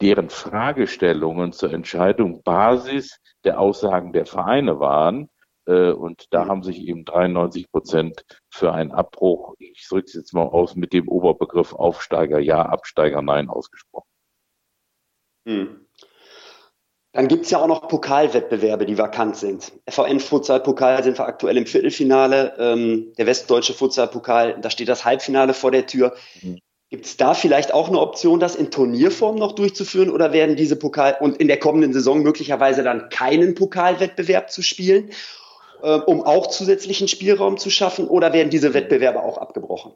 deren 0.00 0.30
Fragestellungen 0.30 1.52
zur 1.52 1.72
Entscheidung 1.72 2.42
Basis 2.42 3.18
der 3.44 3.60
Aussagen 3.60 4.12
der 4.12 4.26
Vereine 4.26 4.80
waren. 4.80 5.28
Äh, 5.66 5.92
und 5.92 6.26
da 6.30 6.46
haben 6.46 6.62
sich 6.62 6.80
eben 6.80 7.04
93 7.04 7.70
Prozent 7.70 8.24
für 8.50 8.72
einen 8.72 8.92
Abbruch, 8.92 9.54
ich 9.58 9.86
drücke 9.88 10.06
es 10.06 10.14
jetzt 10.14 10.34
mal 10.34 10.46
aus, 10.46 10.76
mit 10.76 10.92
dem 10.92 11.08
Oberbegriff 11.08 11.72
Aufsteiger 11.72 12.38
ja, 12.38 12.62
Absteiger 12.62 13.22
nein 13.22 13.48
ausgesprochen. 13.48 14.08
Hm. 15.46 15.86
Dann 17.12 17.26
gibt 17.26 17.44
es 17.44 17.50
ja 17.50 17.58
auch 17.58 17.66
noch 17.66 17.88
Pokalwettbewerbe, 17.88 18.86
die 18.86 18.96
vakant 18.96 19.36
sind. 19.36 19.72
FVN 19.88 20.20
Futsal-Pokal 20.20 21.02
sind 21.02 21.18
wir 21.18 21.26
aktuell 21.26 21.56
im 21.56 21.66
Viertelfinale. 21.66 22.54
Ähm, 22.58 23.12
der 23.18 23.26
Westdeutsche 23.26 23.74
Futsal-Pokal, 23.74 24.60
da 24.60 24.70
steht 24.70 24.88
das 24.88 25.04
Halbfinale 25.04 25.52
vor 25.52 25.72
der 25.72 25.86
Tür. 25.86 26.14
Mhm. 26.40 26.60
Gibt 26.90 27.06
es 27.06 27.16
da 27.16 27.34
vielleicht 27.34 27.72
auch 27.72 27.88
eine 27.88 28.00
Option, 28.00 28.40
das 28.40 28.56
in 28.56 28.72
Turnierform 28.72 29.36
noch 29.36 29.52
durchzuführen 29.52 30.10
oder 30.10 30.32
werden 30.32 30.56
diese 30.56 30.74
Pokal 30.74 31.16
und 31.20 31.36
in 31.36 31.46
der 31.46 31.60
kommenden 31.60 31.92
Saison 31.92 32.22
möglicherweise 32.22 32.82
dann 32.82 33.08
keinen 33.10 33.54
Pokalwettbewerb 33.54 34.50
zu 34.50 34.60
spielen, 34.60 35.10
äh, 35.82 35.94
um 35.94 36.22
auch 36.22 36.48
zusätzlichen 36.48 37.06
Spielraum 37.06 37.58
zu 37.58 37.70
schaffen 37.70 38.08
oder 38.08 38.32
werden 38.32 38.50
diese 38.50 38.74
Wettbewerbe 38.74 39.22
auch 39.22 39.38
abgebrochen? 39.38 39.92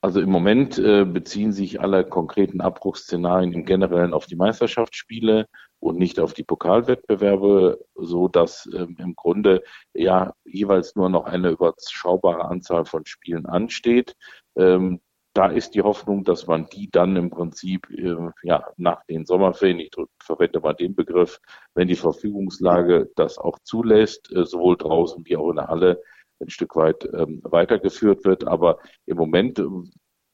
Also 0.00 0.20
im 0.20 0.30
Moment 0.30 0.78
äh, 0.78 1.04
beziehen 1.04 1.52
sich 1.52 1.80
alle 1.80 2.04
konkreten 2.04 2.62
Abbruchsszenarien 2.62 3.52
im 3.52 3.66
Generellen 3.66 4.14
auf 4.14 4.24
die 4.24 4.36
Meisterschaftsspiele 4.36 5.46
und 5.78 5.98
nicht 5.98 6.20
auf 6.20 6.32
die 6.32 6.42
Pokalwettbewerbe, 6.42 7.84
so 7.94 8.28
dass 8.28 8.66
ähm, 8.74 8.96
im 8.98 9.14
Grunde 9.14 9.62
ja 9.92 10.32
jeweils 10.44 10.96
nur 10.96 11.10
noch 11.10 11.26
eine 11.26 11.50
überschaubare 11.50 12.46
Anzahl 12.46 12.86
von 12.86 13.04
Spielen 13.04 13.44
ansteht. 13.44 14.14
Ähm, 14.56 15.00
da 15.34 15.48
ist 15.48 15.74
die 15.74 15.82
Hoffnung, 15.82 16.24
dass 16.24 16.46
man 16.46 16.66
die 16.66 16.90
dann 16.90 17.16
im 17.16 17.28
Prinzip 17.28 17.90
äh, 17.90 18.16
ja 18.44 18.64
nach 18.76 19.04
den 19.06 19.26
Sommerferien, 19.26 19.80
ich 19.80 19.90
verwende 20.22 20.60
mal 20.60 20.74
den 20.74 20.94
Begriff, 20.94 21.40
wenn 21.74 21.88
die 21.88 21.96
Verfügungslage 21.96 23.10
das 23.16 23.38
auch 23.38 23.58
zulässt, 23.64 24.32
äh, 24.32 24.44
sowohl 24.46 24.76
draußen 24.76 25.24
wie 25.26 25.36
auch 25.36 25.50
in 25.50 25.56
der 25.56 25.66
Halle 25.66 26.02
ein 26.40 26.50
Stück 26.50 26.76
weit 26.76 27.08
ähm, 27.12 27.40
weitergeführt 27.42 28.24
wird. 28.24 28.46
Aber 28.46 28.78
im 29.06 29.16
Moment 29.16 29.58
äh, 29.58 29.64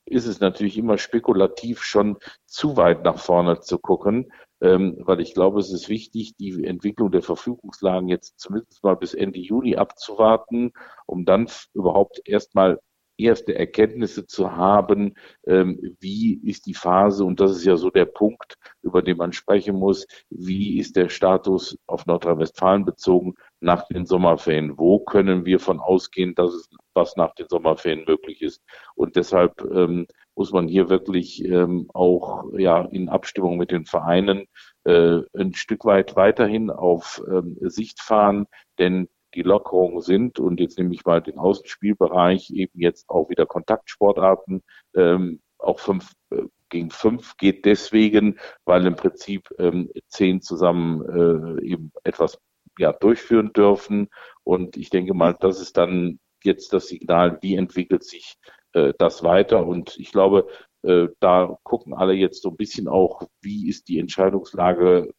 ist 0.05 0.27
es 0.27 0.41
natürlich 0.41 0.77
immer 0.77 0.99
spekulativ 0.99 1.83
schon 1.83 2.19
zu 2.47 2.77
weit 2.77 3.03
nach 3.05 3.19
vorne 3.19 3.61
zu 3.61 3.79
gucken, 3.79 4.31
ähm, 4.61 4.99
weil 5.01 5.21
ich 5.21 5.33
glaube, 5.33 5.61
es 5.61 5.73
ist 5.73 5.89
wichtig, 5.89 6.37
die 6.37 6.65
Entwicklung 6.65 7.11
der 7.11 7.23
Verfügungslagen 7.23 8.09
jetzt 8.09 8.39
zumindest 8.39 8.85
mal 8.85 8.97
bis 8.97 9.15
Ende 9.15 9.39
Juni 9.39 9.77
abzuwarten, 9.77 10.73
um 11.07 11.25
dann 11.25 11.49
überhaupt 11.73 12.21
erstmal 12.27 12.81
erste 13.23 13.55
Erkenntnisse 13.55 14.27
zu 14.27 14.57
haben, 14.57 15.15
ähm, 15.47 15.97
wie 16.01 16.35
ist 16.45 16.67
die 16.67 16.75
Phase, 16.75 17.25
und 17.25 17.41
das 17.41 17.53
ist 17.53 17.65
ja 17.65 17.77
so 17.77 17.91
der 17.91 18.05
Punkt, 18.07 18.57
über 18.83 19.03
den 19.03 19.17
man 19.17 19.33
sprechen 19.33 19.77
muss, 19.77 20.07
wie 20.31 20.79
ist 20.79 20.97
der 20.97 21.09
Status 21.09 21.79
auf 21.87 22.07
Nordrhein-Westfalen 22.07 22.85
bezogen 22.85 23.35
nach 23.61 23.87
den 23.89 24.07
Sommerferien? 24.07 24.79
Wo 24.79 25.01
können 25.01 25.45
wir 25.45 25.61
von 25.61 25.81
ausgehen, 25.81 26.35
dass 26.35 26.55
es 26.55 26.71
was 26.95 27.17
nach 27.17 27.35
den 27.35 27.49
Sommerferien 27.49 28.05
möglich 28.07 28.43
ist? 28.43 28.63
Und 28.95 29.17
deshalb 29.17 29.61
ähm, 29.73 30.07
muss 30.35 30.53
man 30.53 30.69
hier 30.69 30.89
wirklich 30.89 31.45
ähm, 31.45 31.91
auch 31.93 32.45
ja 32.57 32.83
in 32.87 33.09
Abstimmung 33.09 33.59
mit 33.59 33.71
den 33.71 33.85
Vereinen 33.85 34.47
äh, 34.85 35.21
ein 35.37 35.55
Stück 35.55 35.85
weit 35.85 36.17
weiterhin 36.17 36.71
auf 36.71 37.23
Sicht 37.61 38.01
fahren, 38.01 38.47
denn 38.79 39.09
die 39.35 39.43
Lockerungen 39.43 40.01
sind 40.01 40.39
und 40.39 40.61
jetzt 40.61 40.79
nehme 40.79 40.95
ich 40.95 41.05
mal 41.05 41.21
den 41.21 41.39
Außenspielbereich, 41.39 42.51
eben 42.51 42.81
jetzt 42.81 43.09
auch 43.09 43.29
wieder 43.29 43.47
Kontaktsportarten, 43.47 44.63
ähm, 44.95 45.41
auch 45.59 45.79
fünf 45.79 46.13
äh, 46.31 46.43
gegen 46.71 46.91
fünf 46.91 47.37
geht 47.37 47.65
deswegen, 47.65 48.39
weil 48.65 48.87
im 48.87 48.97
Prinzip 48.97 49.49
ähm, 49.59 49.91
zehn 50.09 50.41
zusammen 50.41 51.59
äh, 51.61 51.67
eben 51.67 51.93
etwas 52.05 52.39
ja, 52.79 52.93
durchführen 52.93 53.53
dürfen. 53.53 54.09
Und 54.45 54.77
ich 54.77 54.91
denke 54.91 55.13
mal, 55.13 55.37
das 55.39 55.61
ist 55.61 55.77
dann 55.77 56.19
jetzt 56.43 56.73
das 56.73 56.89
Signal, 56.89 57.39
wie 57.43 57.57
entwickelt 57.57 58.05
sich 58.05 58.37
äh, 58.73 58.95
das 58.99 59.23
weiter. 59.23 59.67
Und 59.67 59.99
ich 59.99 60.13
glaube, 60.13 60.47
äh, 60.83 61.09
da 61.19 61.59
gucken 61.63 61.93
alle 61.93 62.15
jetzt 62.15 62.43
so 62.43 62.51
ein 62.51 62.57
bisschen 62.57 62.89
auch, 62.89 63.23
wie 63.43 63.69
ist 63.69 63.89
die 63.89 63.99
Entscheidungslage 63.99 65.13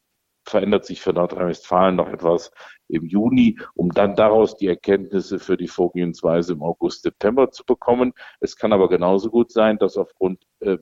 verändert 0.46 0.86
sich 0.86 1.02
für 1.02 1.14
Nordrhein-Westfalen 1.14 1.96
noch 1.96 2.10
etwas 2.10 2.52
im 2.88 3.06
Juni, 3.06 3.58
um 3.74 3.92
dann 3.92 4.16
daraus 4.16 4.58
die 4.58 4.68
Erkenntnisse 4.68 5.40
für 5.40 5.58
die 5.58 5.68
Vorgehensweise 5.68 6.54
im 6.54 6.64
August, 6.64 7.04
September 7.04 7.52
zu 7.52 7.64
bekommen. 7.66 8.14
Es 8.40 8.56
kann 8.56 8.74
aber 8.74 8.90
genauso 8.90 9.30
gut 9.30 9.52
sein, 9.52 9.78
dass 9.78 9.98
aufgrund 9.98 10.44
äh, 10.60 10.78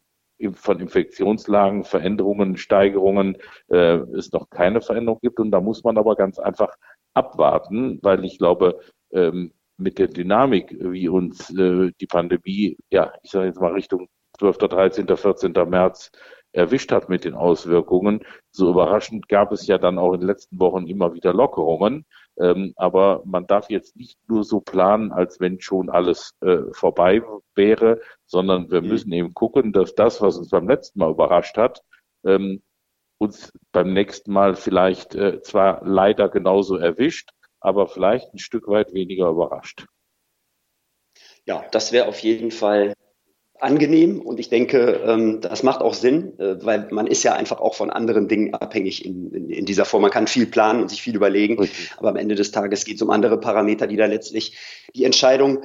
von 0.53 0.79
Infektionslagen, 0.79 1.83
Veränderungen, 1.83 2.57
Steigerungen 2.57 3.37
äh, 3.67 3.97
es 4.15 4.31
noch 4.31 4.49
keine 4.49 4.81
Veränderung 4.81 5.19
gibt. 5.21 5.39
Und 5.39 5.51
da 5.51 5.59
muss 5.59 5.83
man 5.83 5.97
aber 5.97 6.15
ganz 6.15 6.39
einfach 6.39 6.73
abwarten, 7.13 7.99
weil 8.01 8.23
ich 8.23 8.37
glaube, 8.37 8.79
ähm, 9.11 9.53
mit 9.77 9.97
der 9.97 10.07
Dynamik, 10.07 10.75
wie 10.79 11.09
uns 11.09 11.49
äh, 11.51 11.91
die 11.99 12.07
Pandemie, 12.07 12.77
ja, 12.89 13.13
ich 13.23 13.31
sage 13.31 13.47
jetzt 13.47 13.61
mal 13.61 13.73
Richtung 13.73 14.07
12., 14.37 14.57
13., 14.57 15.17
14. 15.17 15.53
März 15.67 16.11
erwischt 16.51 16.91
hat 16.91 17.09
mit 17.09 17.25
den 17.25 17.35
Auswirkungen. 17.35 18.25
So 18.51 18.69
überraschend 18.69 19.27
gab 19.27 19.51
es 19.51 19.67
ja 19.67 19.77
dann 19.77 19.97
auch 19.97 20.13
in 20.13 20.21
den 20.21 20.27
letzten 20.27 20.59
Wochen 20.59 20.87
immer 20.87 21.13
wieder 21.13 21.33
Lockerungen. 21.33 22.05
Ähm, 22.39 22.73
aber 22.75 23.21
man 23.25 23.47
darf 23.47 23.69
jetzt 23.69 23.95
nicht 23.95 24.17
nur 24.27 24.43
so 24.43 24.61
planen, 24.61 25.11
als 25.11 25.39
wenn 25.39 25.59
schon 25.59 25.89
alles 25.89 26.33
äh, 26.41 26.59
vorbei 26.71 27.21
wäre, 27.55 27.99
sondern 28.25 28.71
wir 28.71 28.81
mhm. 28.81 28.87
müssen 28.87 29.11
eben 29.11 29.33
gucken, 29.33 29.73
dass 29.73 29.93
das, 29.93 30.21
was 30.21 30.37
uns 30.37 30.49
beim 30.49 30.67
letzten 30.67 30.99
Mal 30.99 31.11
überrascht 31.11 31.57
hat, 31.57 31.81
ähm, 32.25 32.61
uns 33.19 33.51
beim 33.73 33.93
nächsten 33.93 34.31
Mal 34.31 34.55
vielleicht 34.55 35.15
äh, 35.15 35.41
zwar 35.41 35.85
leider 35.85 36.29
genauso 36.29 36.77
erwischt, 36.77 37.31
aber 37.59 37.87
vielleicht 37.87 38.33
ein 38.33 38.39
Stück 38.39 38.67
weit 38.67 38.93
weniger 38.93 39.29
überrascht. 39.29 39.85
Ja, 41.45 41.65
das 41.71 41.91
wäre 41.91 42.07
auf 42.07 42.19
jeden 42.19 42.51
Fall 42.51 42.93
angenehm 43.59 44.21
und 44.21 44.39
ich 44.39 44.49
denke, 44.49 45.01
ähm, 45.05 45.41
das 45.41 45.63
macht 45.63 45.81
auch 45.81 45.93
Sinn, 45.93 46.37
äh, 46.39 46.63
weil 46.63 46.87
man 46.91 47.07
ist 47.07 47.23
ja 47.23 47.33
einfach 47.33 47.59
auch 47.59 47.75
von 47.75 47.89
anderen 47.89 48.27
Dingen 48.27 48.53
abhängig 48.53 49.05
in, 49.05 49.31
in, 49.31 49.49
in 49.49 49.65
dieser 49.65 49.85
Form. 49.85 50.01
Man 50.01 50.11
kann 50.11 50.27
viel 50.27 50.45
planen 50.45 50.81
und 50.81 50.89
sich 50.89 51.01
viel 51.01 51.15
überlegen, 51.15 51.59
Richtig. 51.59 51.91
aber 51.97 52.09
am 52.09 52.15
Ende 52.15 52.35
des 52.35 52.51
Tages 52.51 52.85
geht 52.85 52.95
es 52.95 53.01
um 53.01 53.09
andere 53.09 53.39
Parameter, 53.39 53.87
die 53.87 53.97
da 53.97 54.05
letztlich 54.05 54.57
die 54.95 55.03
Entscheidung 55.03 55.63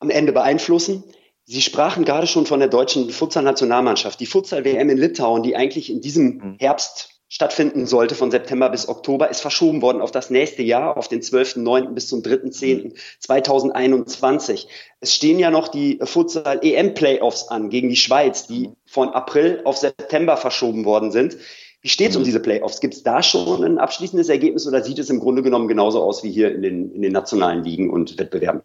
am 0.00 0.10
Ende 0.10 0.32
beeinflussen. 0.32 1.04
Sie 1.44 1.62
sprachen 1.62 2.04
gerade 2.04 2.26
schon 2.26 2.46
von 2.46 2.60
der 2.60 2.68
deutschen 2.68 3.10
Futsal-Nationalmannschaft. 3.10 4.20
Die 4.20 4.26
Futsal-WM 4.26 4.90
in 4.90 4.98
Litauen, 4.98 5.42
die 5.42 5.56
eigentlich 5.56 5.90
in 5.90 6.00
diesem 6.00 6.24
mhm. 6.24 6.56
Herbst 6.58 7.21
stattfinden 7.32 7.86
sollte 7.86 8.14
von 8.14 8.30
September 8.30 8.68
bis 8.68 8.90
Oktober, 8.90 9.30
ist 9.30 9.40
verschoben 9.40 9.80
worden 9.80 10.02
auf 10.02 10.10
das 10.10 10.28
nächste 10.28 10.62
Jahr, 10.62 10.98
auf 10.98 11.08
den 11.08 11.22
12.09. 11.22 11.94
bis 11.94 12.08
zum 12.08 12.20
3.10.2021. 12.20 14.66
Es 15.00 15.14
stehen 15.14 15.38
ja 15.38 15.50
noch 15.50 15.68
die 15.68 15.98
Futsal 16.02 16.60
EM 16.62 16.92
Playoffs 16.92 17.48
an 17.48 17.70
gegen 17.70 17.88
die 17.88 17.96
Schweiz, 17.96 18.46
die 18.46 18.68
von 18.84 19.08
April 19.08 19.62
auf 19.64 19.78
September 19.78 20.36
verschoben 20.36 20.84
worden 20.84 21.10
sind. 21.10 21.38
Wie 21.80 21.88
steht 21.88 22.10
es 22.10 22.16
um 22.16 22.24
diese 22.24 22.40
Playoffs? 22.40 22.80
Gibt 22.80 22.92
es 22.92 23.02
da 23.02 23.22
schon 23.22 23.64
ein 23.64 23.78
abschließendes 23.78 24.28
Ergebnis 24.28 24.68
oder 24.68 24.84
sieht 24.84 24.98
es 24.98 25.08
im 25.08 25.18
Grunde 25.18 25.42
genommen 25.42 25.68
genauso 25.68 26.02
aus 26.02 26.22
wie 26.22 26.30
hier 26.30 26.54
in 26.54 26.60
den, 26.60 26.92
in 26.92 27.00
den 27.00 27.12
nationalen 27.12 27.64
Ligen 27.64 27.88
und 27.88 28.18
Wettbewerben? 28.18 28.60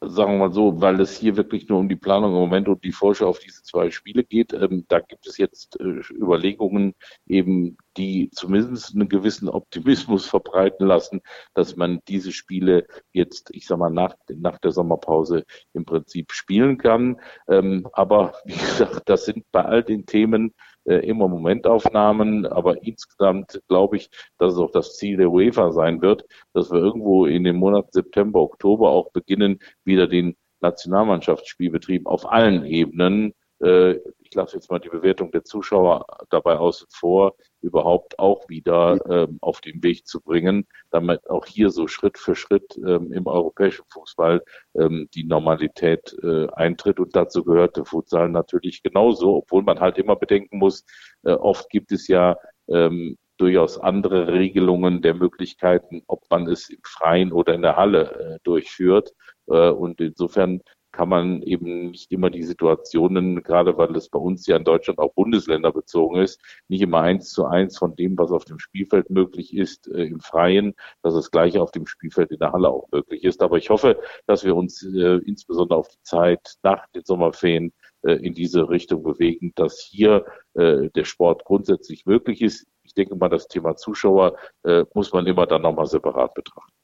Sagen 0.00 0.32
wir 0.32 0.48
mal 0.48 0.52
so, 0.52 0.80
weil 0.80 1.00
es 1.00 1.16
hier 1.16 1.36
wirklich 1.36 1.68
nur 1.68 1.78
um 1.78 1.88
die 1.88 1.96
Planung 1.96 2.32
im 2.32 2.38
Moment 2.38 2.68
und 2.68 2.84
die 2.84 2.92
Vorschau 2.92 3.28
auf 3.28 3.38
diese 3.38 3.62
zwei 3.62 3.90
Spiele 3.90 4.24
geht. 4.24 4.52
Ähm, 4.52 4.84
da 4.88 5.00
gibt 5.00 5.26
es 5.26 5.38
jetzt 5.38 5.80
äh, 5.80 6.02
Überlegungen, 6.12 6.94
eben 7.26 7.76
die 7.96 8.30
zumindest 8.30 8.94
einen 8.94 9.08
gewissen 9.08 9.48
Optimismus 9.48 10.26
verbreiten 10.30 10.86
lassen, 10.86 11.22
dass 11.54 11.76
man 11.76 12.00
diese 12.08 12.32
Spiele 12.32 12.86
jetzt, 13.12 13.50
ich 13.52 13.66
sag 13.66 13.78
mal, 13.78 13.90
nach, 13.90 14.14
nach 14.28 14.58
der 14.58 14.72
Sommerpause 14.72 15.44
im 15.72 15.84
Prinzip 15.84 16.32
spielen 16.32 16.78
kann. 16.78 17.20
Ähm, 17.48 17.88
aber 17.92 18.34
wie 18.44 18.52
gesagt, 18.54 19.08
das 19.08 19.24
sind 19.24 19.44
bei 19.50 19.64
all 19.64 19.82
den 19.82 20.06
Themen, 20.06 20.54
immer 20.86 21.28
Momentaufnahmen, 21.28 22.46
aber 22.46 22.82
insgesamt 22.82 23.60
glaube 23.68 23.96
ich, 23.96 24.10
dass 24.38 24.54
es 24.54 24.58
auch 24.58 24.70
das 24.70 24.96
Ziel 24.96 25.16
der 25.16 25.30
UEFA 25.30 25.72
sein 25.72 26.00
wird, 26.00 26.24
dass 26.52 26.70
wir 26.70 26.78
irgendwo 26.78 27.26
in 27.26 27.44
den 27.44 27.56
Monaten 27.56 27.90
September, 27.92 28.40
Oktober 28.40 28.90
auch 28.90 29.10
beginnen, 29.10 29.58
wieder 29.84 30.06
den 30.06 30.36
Nationalmannschaftsspielbetrieb 30.60 32.06
auf 32.06 32.30
allen 32.30 32.64
Ebenen 32.64 33.34
äh, 33.60 33.96
ich 34.20 34.34
lasse 34.34 34.56
jetzt 34.56 34.70
mal 34.70 34.78
die 34.78 34.88
Bewertung 34.88 35.30
der 35.30 35.44
Zuschauer 35.44 36.04
dabei 36.30 36.58
außen 36.58 36.88
vor, 36.90 37.36
überhaupt 37.66 38.18
auch 38.18 38.48
wieder 38.48 38.98
ähm, 39.10 39.38
auf 39.40 39.60
den 39.60 39.82
Weg 39.82 40.06
zu 40.06 40.20
bringen, 40.20 40.66
damit 40.90 41.28
auch 41.28 41.46
hier 41.46 41.70
so 41.70 41.88
Schritt 41.88 42.16
für 42.18 42.34
Schritt 42.34 42.78
ähm, 42.78 43.12
im 43.12 43.26
europäischen 43.26 43.84
Fußball 43.92 44.42
ähm, 44.74 45.08
die 45.14 45.24
Normalität 45.24 46.16
äh, 46.22 46.46
eintritt. 46.52 47.00
Und 47.00 47.14
dazu 47.14 47.44
gehört 47.44 47.76
der 47.76 47.84
Futsal 47.84 48.28
natürlich 48.28 48.82
genauso, 48.82 49.36
obwohl 49.36 49.62
man 49.62 49.80
halt 49.80 49.98
immer 49.98 50.16
bedenken 50.16 50.58
muss, 50.58 50.84
äh, 51.24 51.32
oft 51.32 51.68
gibt 51.70 51.92
es 51.92 52.08
ja 52.08 52.36
ähm, 52.68 53.18
durchaus 53.36 53.78
andere 53.78 54.32
Regelungen 54.32 55.02
der 55.02 55.14
Möglichkeiten, 55.14 56.02
ob 56.06 56.22
man 56.30 56.46
es 56.46 56.70
im 56.70 56.80
Freien 56.84 57.32
oder 57.32 57.54
in 57.54 57.62
der 57.62 57.76
Halle 57.76 58.36
äh, 58.36 58.38
durchführt. 58.44 59.12
Äh, 59.48 59.70
und 59.70 60.00
insofern 60.00 60.62
kann 60.96 61.10
man 61.10 61.42
eben 61.42 61.90
nicht 61.90 62.10
immer 62.10 62.30
die 62.30 62.42
Situationen, 62.42 63.42
gerade 63.42 63.76
weil 63.76 63.94
es 63.96 64.08
bei 64.08 64.18
uns 64.18 64.46
ja 64.46 64.56
in 64.56 64.64
Deutschland 64.64 64.98
auch 64.98 65.12
bundesländerbezogen 65.12 66.22
ist, 66.22 66.40
nicht 66.68 66.80
immer 66.80 67.02
eins 67.02 67.28
zu 67.32 67.44
eins 67.44 67.76
von 67.76 67.94
dem, 67.96 68.16
was 68.16 68.30
auf 68.32 68.46
dem 68.46 68.58
Spielfeld 68.58 69.10
möglich 69.10 69.54
ist, 69.54 69.88
äh, 69.88 70.04
im 70.04 70.20
Freien, 70.20 70.74
dass 71.02 71.12
das 71.12 71.30
gleiche 71.30 71.60
auf 71.60 71.70
dem 71.70 71.86
Spielfeld 71.86 72.30
in 72.30 72.38
der 72.38 72.52
Halle 72.52 72.70
auch 72.70 72.88
möglich 72.90 73.24
ist. 73.24 73.42
Aber 73.42 73.58
ich 73.58 73.68
hoffe, 73.68 74.00
dass 74.26 74.42
wir 74.42 74.56
uns 74.56 74.82
äh, 74.82 75.18
insbesondere 75.26 75.78
auf 75.78 75.88
die 75.88 76.02
Zeit 76.02 76.54
nach 76.62 76.86
den 76.94 77.04
Sommerferien 77.04 77.74
äh, 78.02 78.14
in 78.14 78.32
diese 78.32 78.70
Richtung 78.70 79.02
bewegen, 79.02 79.52
dass 79.54 79.78
hier 79.78 80.24
äh, 80.54 80.88
der 80.94 81.04
Sport 81.04 81.44
grundsätzlich 81.44 82.06
möglich 82.06 82.40
ist. 82.40 82.66
Ich 82.84 82.94
denke 82.94 83.16
mal, 83.16 83.28
das 83.28 83.48
Thema 83.48 83.76
Zuschauer 83.76 84.36
äh, 84.64 84.86
muss 84.94 85.12
man 85.12 85.26
immer 85.26 85.46
dann 85.46 85.60
nochmal 85.60 85.86
separat 85.86 86.32
betrachten. 86.32 86.75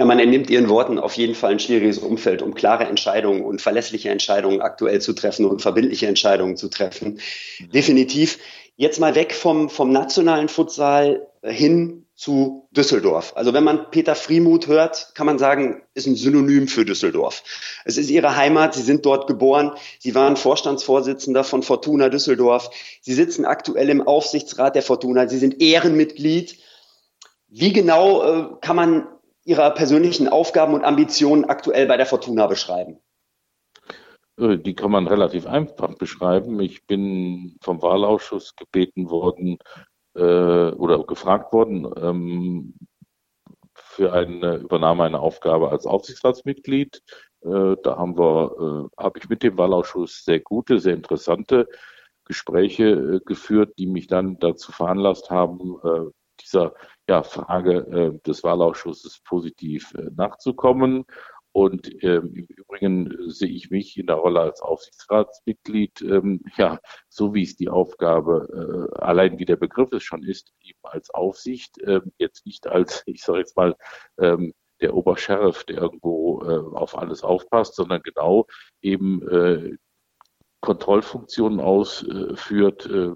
Ja, 0.00 0.06
man 0.06 0.18
entnimmt 0.18 0.48
Ihren 0.48 0.70
Worten 0.70 0.98
auf 0.98 1.12
jeden 1.18 1.34
Fall 1.34 1.50
ein 1.50 1.58
schwieriges 1.58 1.98
Umfeld, 1.98 2.40
um 2.40 2.54
klare 2.54 2.84
Entscheidungen 2.84 3.44
und 3.44 3.60
verlässliche 3.60 4.08
Entscheidungen 4.08 4.62
aktuell 4.62 4.98
zu 5.02 5.12
treffen 5.12 5.44
und 5.44 5.60
verbindliche 5.60 6.06
Entscheidungen 6.06 6.56
zu 6.56 6.70
treffen. 6.70 7.20
Definitiv. 7.74 8.38
Jetzt 8.76 8.98
mal 8.98 9.14
weg 9.14 9.34
vom, 9.34 9.68
vom 9.68 9.92
nationalen 9.92 10.48
Futsal 10.48 11.28
hin 11.42 12.06
zu 12.14 12.66
Düsseldorf. 12.70 13.34
Also 13.36 13.52
wenn 13.52 13.62
man 13.62 13.90
Peter 13.90 14.14
Friemuth 14.14 14.68
hört, 14.68 15.12
kann 15.14 15.26
man 15.26 15.38
sagen, 15.38 15.82
ist 15.92 16.06
ein 16.06 16.16
Synonym 16.16 16.66
für 16.66 16.86
Düsseldorf. 16.86 17.42
Es 17.84 17.98
ist 17.98 18.08
ihre 18.08 18.36
Heimat, 18.36 18.72
sie 18.72 18.80
sind 18.80 19.04
dort 19.04 19.26
geboren, 19.26 19.72
sie 19.98 20.14
waren 20.14 20.36
Vorstandsvorsitzender 20.36 21.44
von 21.44 21.62
Fortuna 21.62 22.08
Düsseldorf, 22.08 22.70
sie 23.02 23.12
sitzen 23.12 23.44
aktuell 23.44 23.90
im 23.90 24.00
Aufsichtsrat 24.00 24.76
der 24.76 24.82
Fortuna, 24.82 25.28
sie 25.28 25.38
sind 25.38 25.60
Ehrenmitglied. 25.60 26.56
Wie 27.48 27.74
genau 27.74 28.22
äh, 28.22 28.46
kann 28.62 28.76
man 28.76 29.06
Ihrer 29.44 29.70
persönlichen 29.70 30.28
Aufgaben 30.28 30.74
und 30.74 30.84
Ambitionen 30.84 31.44
aktuell 31.44 31.86
bei 31.86 31.96
der 31.96 32.06
Fortuna 32.06 32.46
beschreiben? 32.46 33.00
Äh, 34.38 34.58
die 34.58 34.74
kann 34.74 34.90
man 34.90 35.06
relativ 35.06 35.46
einfach 35.46 35.94
beschreiben. 35.94 36.60
Ich 36.60 36.86
bin 36.86 37.56
vom 37.62 37.82
Wahlausschuss 37.82 38.54
gebeten 38.56 39.10
worden 39.10 39.58
äh, 40.14 40.20
oder 40.20 41.04
gefragt 41.04 41.52
worden 41.52 41.90
ähm, 41.96 42.74
für 43.74 44.12
eine 44.12 44.56
Übernahme 44.56 45.04
einer 45.04 45.20
Aufgabe 45.20 45.70
als 45.70 45.86
Aufsichtsratsmitglied. 45.86 47.02
Äh, 47.42 47.76
da 47.82 47.96
haben 47.96 48.18
wir, 48.18 48.88
äh, 48.98 49.02
habe 49.02 49.18
ich 49.18 49.28
mit 49.28 49.42
dem 49.42 49.56
Wahlausschuss 49.58 50.24
sehr 50.24 50.40
gute, 50.40 50.78
sehr 50.78 50.94
interessante 50.94 51.68
Gespräche 52.24 52.84
äh, 52.84 53.20
geführt, 53.24 53.74
die 53.78 53.86
mich 53.86 54.06
dann 54.06 54.38
dazu 54.38 54.72
veranlasst 54.72 55.30
haben, 55.30 55.78
äh, 55.82 56.10
dieser 56.42 56.74
ja, 57.08 57.22
Frage 57.22 57.78
äh, 57.78 58.18
des 58.26 58.42
Wahlausschusses 58.42 59.20
positiv 59.24 59.92
äh, 59.94 60.10
nachzukommen. 60.16 61.04
Und 61.52 61.90
ähm, 62.04 62.32
im 62.34 62.46
Übrigen 62.46 63.28
sehe 63.28 63.48
ich 63.48 63.70
mich 63.70 63.96
in 63.98 64.06
der 64.06 64.16
Rolle 64.16 64.40
als 64.40 64.60
Aufsichtsratsmitglied, 64.62 66.00
ähm, 66.02 66.42
ja, 66.56 66.78
so 67.08 67.34
wie 67.34 67.42
es 67.42 67.56
die 67.56 67.68
Aufgabe, 67.68 68.88
äh, 68.94 69.00
allein 69.00 69.38
wie 69.38 69.46
der 69.46 69.56
Begriff 69.56 69.90
es 69.92 70.04
schon 70.04 70.22
ist, 70.22 70.52
eben 70.60 70.78
als 70.82 71.10
Aufsicht, 71.10 71.78
äh, 71.78 72.00
jetzt 72.18 72.46
nicht 72.46 72.68
als, 72.68 73.02
ich 73.06 73.22
sage 73.22 73.40
jetzt 73.40 73.56
mal, 73.56 73.74
ähm, 74.18 74.54
der 74.80 74.94
Obersheriff, 74.94 75.64
der 75.64 75.78
irgendwo 75.78 76.42
äh, 76.42 76.76
auf 76.76 76.96
alles 76.96 77.22
aufpasst, 77.22 77.74
sondern 77.74 78.02
genau 78.02 78.46
eben 78.80 79.28
äh, 79.28 79.76
Kontrollfunktionen 80.60 81.60
ausführt, 81.60 82.86
äh, 82.86 83.12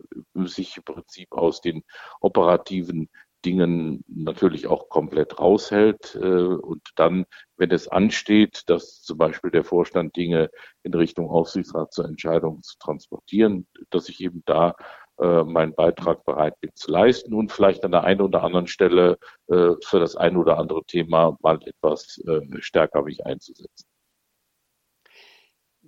sich 0.46 0.76
im 0.78 0.84
Prinzip 0.84 1.32
aus 1.32 1.60
den 1.60 1.82
operativen 2.20 3.08
Dingen 3.44 4.02
natürlich 4.08 4.66
auch 4.66 4.88
komplett 4.88 5.38
raushält 5.38 6.14
äh, 6.14 6.18
und 6.18 6.80
dann, 6.96 7.26
wenn 7.58 7.70
es 7.70 7.88
ansteht, 7.88 8.62
dass 8.66 9.02
zum 9.02 9.18
Beispiel 9.18 9.50
der 9.50 9.64
Vorstand 9.64 10.16
Dinge 10.16 10.50
in 10.82 10.94
Richtung 10.94 11.28
Aufsichtsrat 11.28 11.92
zur 11.92 12.06
Entscheidung 12.06 12.62
zu 12.62 12.78
transportieren, 12.78 13.66
dass 13.90 14.08
ich 14.08 14.20
eben 14.22 14.42
da 14.46 14.74
äh, 15.20 15.44
meinen 15.44 15.74
Beitrag 15.74 16.24
bereit 16.24 16.58
bin 16.60 16.70
zu 16.74 16.90
leisten 16.90 17.34
und 17.34 17.52
vielleicht 17.52 17.84
an 17.84 17.92
der 17.92 18.04
einen 18.04 18.22
oder 18.22 18.42
anderen 18.42 18.66
Stelle 18.66 19.18
für 19.46 20.00
das 20.00 20.16
ein 20.16 20.38
oder 20.38 20.56
andere 20.58 20.82
Thema 20.84 21.36
mal 21.42 21.58
etwas 21.66 22.18
stärker 22.60 23.02
mich 23.02 23.26
einzusetzen. 23.26 23.93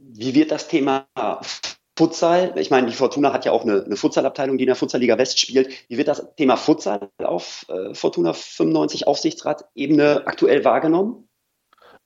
Wie 0.09 0.35
wird 0.35 0.51
das 0.51 0.69
Thema 0.69 1.07
Futsal, 1.99 2.53
ich 2.59 2.71
meine, 2.71 2.89
die 2.89 2.93
Fortuna 2.93 3.33
hat 3.33 3.47
ja 3.47 3.53
auch 3.53 3.63
eine, 3.63 3.83
eine 3.83 3.97
Futsalabteilung, 3.97 4.59
die 4.59 4.65
in 4.65 4.69
der 4.69 4.77
Futsalliga 4.77 5.17
West 5.17 5.41
spielt. 5.41 5.71
Wie 5.89 5.97
wird 5.97 6.09
das 6.09 6.35
Thema 6.37 6.57
Futsal 6.57 7.11
auf 7.25 7.65
äh, 7.71 7.95
Fortuna 7.95 8.35
95 8.35 9.07
Aufsichtsrat-Ebene 9.07 10.27
aktuell 10.27 10.65
wahrgenommen? 10.65 11.27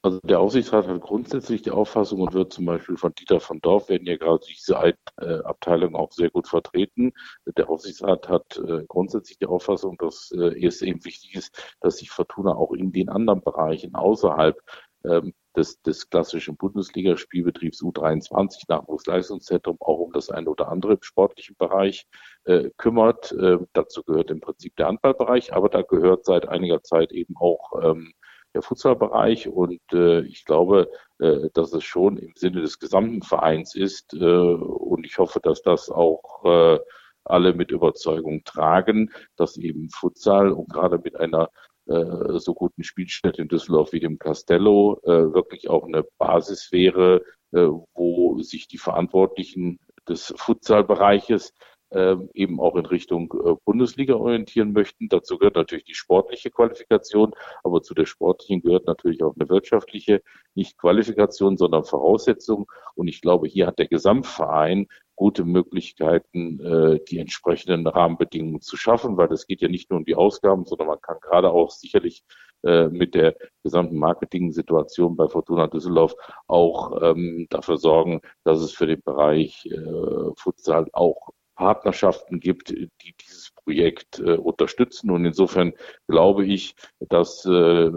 Also 0.03 0.21
der 0.23 0.41
Aufsichtsrat 0.41 0.87
hat 0.87 1.01
grundsätzlich 1.01 1.63
die 1.63 1.73
Auffassung 1.73 2.21
und 2.21 2.33
wird 2.33 2.53
zum 2.53 2.65
Beispiel 2.65 2.97
von 2.97 3.13
Dieter 3.15 3.41
von 3.41 3.61
Dorf 3.61 3.89
werden 3.91 4.07
ja 4.07 4.17
gerade 4.17 4.43
diese 4.49 4.75
äh, 4.75 4.95
Abteilung 5.43 5.95
auch 5.97 6.13
sehr 6.13 6.31
gut 6.31 6.49
vertreten. 6.49 7.13
Der 7.45 7.69
Aufsichtsrat 7.69 8.29
hat 8.29 8.57
äh, 8.59 8.85
grundsätzlich 8.87 9.39
die 9.39 9.47
Auffassung, 9.47 9.99
dass 9.99 10.31
äh, 10.31 10.65
es 10.65 10.81
eben 10.81 11.05
wichtig 11.05 11.35
ist, 11.35 11.77
dass 11.81 11.99
sich 11.99 12.11
Fortuna 12.11 12.55
auch 12.55 12.73
in 12.73 12.93
den 12.93 13.11
anderen 13.11 13.43
Bereichen 13.43 13.95
außerhalb 13.95 14.57
ähm, 15.05 15.35
des, 15.57 15.81
des 15.83 16.09
klassischen 16.09 16.57
Bundesligaspielbetriebs 16.57 17.83
U23 17.83 18.65
Nachwuchsleistungszentrum 18.69 19.77
auch 19.81 19.99
um 19.99 20.13
das 20.13 20.31
eine 20.31 20.49
oder 20.49 20.69
andere 20.69 20.95
im 20.95 21.03
sportlichen 21.03 21.57
Bereich 21.57 22.07
äh, 22.45 22.71
kümmert. 22.77 23.33
Äh, 23.33 23.59
dazu 23.73 24.03
gehört 24.05 24.31
im 24.31 24.41
Prinzip 24.41 24.77
der 24.77 24.87
Handballbereich, 24.87 25.53
aber 25.53 25.69
da 25.69 25.83
gehört 25.83 26.25
seit 26.25 26.49
einiger 26.49 26.83
Zeit 26.83 27.13
eben 27.13 27.37
auch 27.37 27.73
ähm, 27.83 28.13
der 28.55 28.63
Futsalbereich 28.63 29.49
und 29.49 29.81
äh, 29.93 30.23
ich 30.23 30.45
glaube, 30.45 30.91
äh, 31.19 31.51
dass 31.55 31.73
es 31.73 31.85
schon 31.85 32.17
im 32.17 32.33
Sinne 32.35 32.63
des 32.63 32.79
gesamten 32.79 33.23
Vereins 33.23 33.75
ist 33.75 34.13
äh, 34.15 34.25
und 34.25 35.07
ich 35.07 35.19
hoffe, 35.19 35.41
dass 35.41 35.63
das 35.63 35.91
auch 35.91 36.45
äh, 36.45 36.79
alle 37.25 37.55
mit 37.55 37.71
Überzeugung 37.71 38.43
tragen, 38.45 39.11
dass 39.37 39.57
eben 39.57 39.89
Futsal 39.91 40.51
und 40.51 40.69
gerade 40.69 40.99
mit 40.99 41.17
einer 41.17 41.51
äh, 41.91 42.39
so 42.39 42.55
guten 42.55 42.85
Spielstätte 42.85 43.43
in 43.43 43.49
Düsseldorf 43.49 43.93
wie 43.93 44.01
dem 44.01 44.19
Castello 44.19 45.01
äh, 45.05 45.35
wirklich 45.35 45.69
auch 45.69 45.85
eine 45.85 46.05
Basis 46.19 46.71
wäre, 46.73 47.23
äh, 47.53 47.69
wo 47.95 48.41
sich 48.43 48.69
die 48.69 48.79
Verantwortlichen 48.79 49.81
des 50.09 50.33
Futsalbereiches 50.37 51.53
äh, 51.91 52.17
eben 52.35 52.61
auch 52.61 52.77
in 52.77 52.87
Richtung 52.87 53.33
äh, 53.45 53.55
Bundesliga 53.65 54.15
orientieren 54.15 54.73
möchten. 54.73 55.09
Dazu 55.09 55.39
gehört 55.39 55.57
natürlich 55.57 55.85
die 55.85 55.95
sportliche 55.95 56.51
Qualifikation, 56.51 57.33
aber 57.65 57.83
zu 57.83 57.95
der 57.95 58.07
sportlichen 58.07 58.63
gehört 58.63 58.87
natürlich 58.87 59.23
auch 59.25 59.35
eine 59.39 59.49
wirtschaftliche, 59.49 60.23
nicht 60.55 60.79
Qualifikation, 60.79 61.57
sondern 61.57 61.85
Voraussetzung. 61.85 62.71
Und 62.95 63.09
ich 63.09 63.21
glaube, 63.21 63.49
hier 63.49 63.67
hat 63.67 63.79
der 63.81 63.89
Gesamtverein 63.89 64.87
gute 65.21 65.45
Möglichkeiten, 65.45 66.61
äh, 66.61 66.99
die 67.11 67.19
entsprechenden 67.19 67.87
Rahmenbedingungen 67.87 68.63
zu 68.63 68.79
schaffen, 68.79 69.19
weil 69.19 69.31
es 69.31 69.47
geht 69.47 69.61
ja 69.61 69.69
nicht 69.69 69.91
nur 69.91 69.99
um 69.99 70.07
die 70.07 70.15
Ausgaben, 70.15 70.65
sondern 70.65 70.87
man 70.89 71.01
kann 71.03 71.19
gerade 71.21 71.51
auch 71.51 71.71
sicherlich 71.71 72.25
äh, 72.63 72.89
mit 72.89 73.15
der 73.15 73.37
gesamten 73.63 73.99
Marketing-Situation 73.99 75.17
bei 75.17 75.29
Fortuna 75.29 75.67
Düsseldorf 75.67 76.15
auch 76.47 77.03
ähm, 77.03 77.47
dafür 77.51 77.77
sorgen, 77.77 78.23
dass 78.45 78.61
es 78.61 78.73
für 78.73 78.87
den 78.87 79.03
Bereich 79.03 79.67
äh, 79.67 80.33
Futsal 80.39 80.87
auch 80.95 81.29
Partnerschaften 81.55 82.41
gibt, 82.41 82.71
die 82.71 83.15
dieses 83.21 83.53
Projekt 83.63 84.19
äh, 84.19 84.37
unterstützen. 84.37 85.11
Und 85.11 85.25
insofern 85.25 85.73
glaube 86.09 86.47
ich, 86.47 86.75
dass 87.01 87.45
äh, 87.47 87.91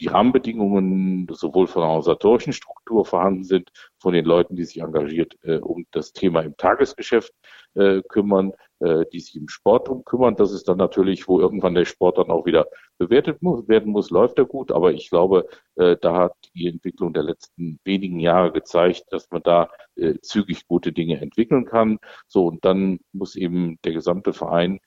die 0.00 0.06
Rahmenbedingungen 0.06 1.28
sowohl 1.32 1.66
von 1.66 1.82
der 1.82 1.88
organisatorischen 1.88 2.52
Struktur 2.52 3.04
vorhanden 3.04 3.44
sind, 3.44 3.70
von 3.98 4.12
den 4.14 4.24
Leuten, 4.24 4.56
die 4.56 4.64
sich 4.64 4.80
engagiert 4.80 5.36
äh, 5.42 5.58
um 5.58 5.86
das 5.90 6.12
Thema 6.12 6.40
im 6.40 6.56
Tagesgeschäft 6.56 7.32
äh, 7.74 8.02
kümmern, 8.08 8.52
äh, 8.80 9.04
die 9.12 9.20
sich 9.20 9.36
im 9.36 9.48
Sport 9.48 9.88
drum 9.88 10.04
kümmern. 10.04 10.36
Das 10.36 10.52
ist 10.52 10.68
dann 10.68 10.78
natürlich, 10.78 11.28
wo 11.28 11.40
irgendwann 11.40 11.74
der 11.74 11.84
Sport 11.84 12.18
dann 12.18 12.30
auch 12.30 12.46
wieder 12.46 12.66
bewertet 12.98 13.42
muss, 13.42 13.68
werden 13.68 13.92
muss, 13.92 14.10
läuft 14.10 14.38
er 14.38 14.44
gut. 14.44 14.72
Aber 14.72 14.92
ich 14.92 15.10
glaube, 15.10 15.46
äh, 15.76 15.96
da 16.00 16.16
hat 16.16 16.34
die 16.54 16.68
Entwicklung 16.68 17.12
der 17.12 17.22
letzten 17.22 17.78
wenigen 17.84 18.20
Jahre 18.20 18.52
gezeigt, 18.52 19.04
dass 19.10 19.30
man 19.30 19.42
da 19.42 19.70
äh, 19.96 20.14
zügig 20.20 20.66
gute 20.66 20.92
Dinge 20.92 21.20
entwickeln 21.20 21.64
kann. 21.64 21.98
So, 22.26 22.46
und 22.46 22.64
dann 22.64 23.00
muss 23.12 23.36
eben 23.36 23.78
der 23.84 23.92
gesamte 23.92 24.32
Verein 24.32 24.80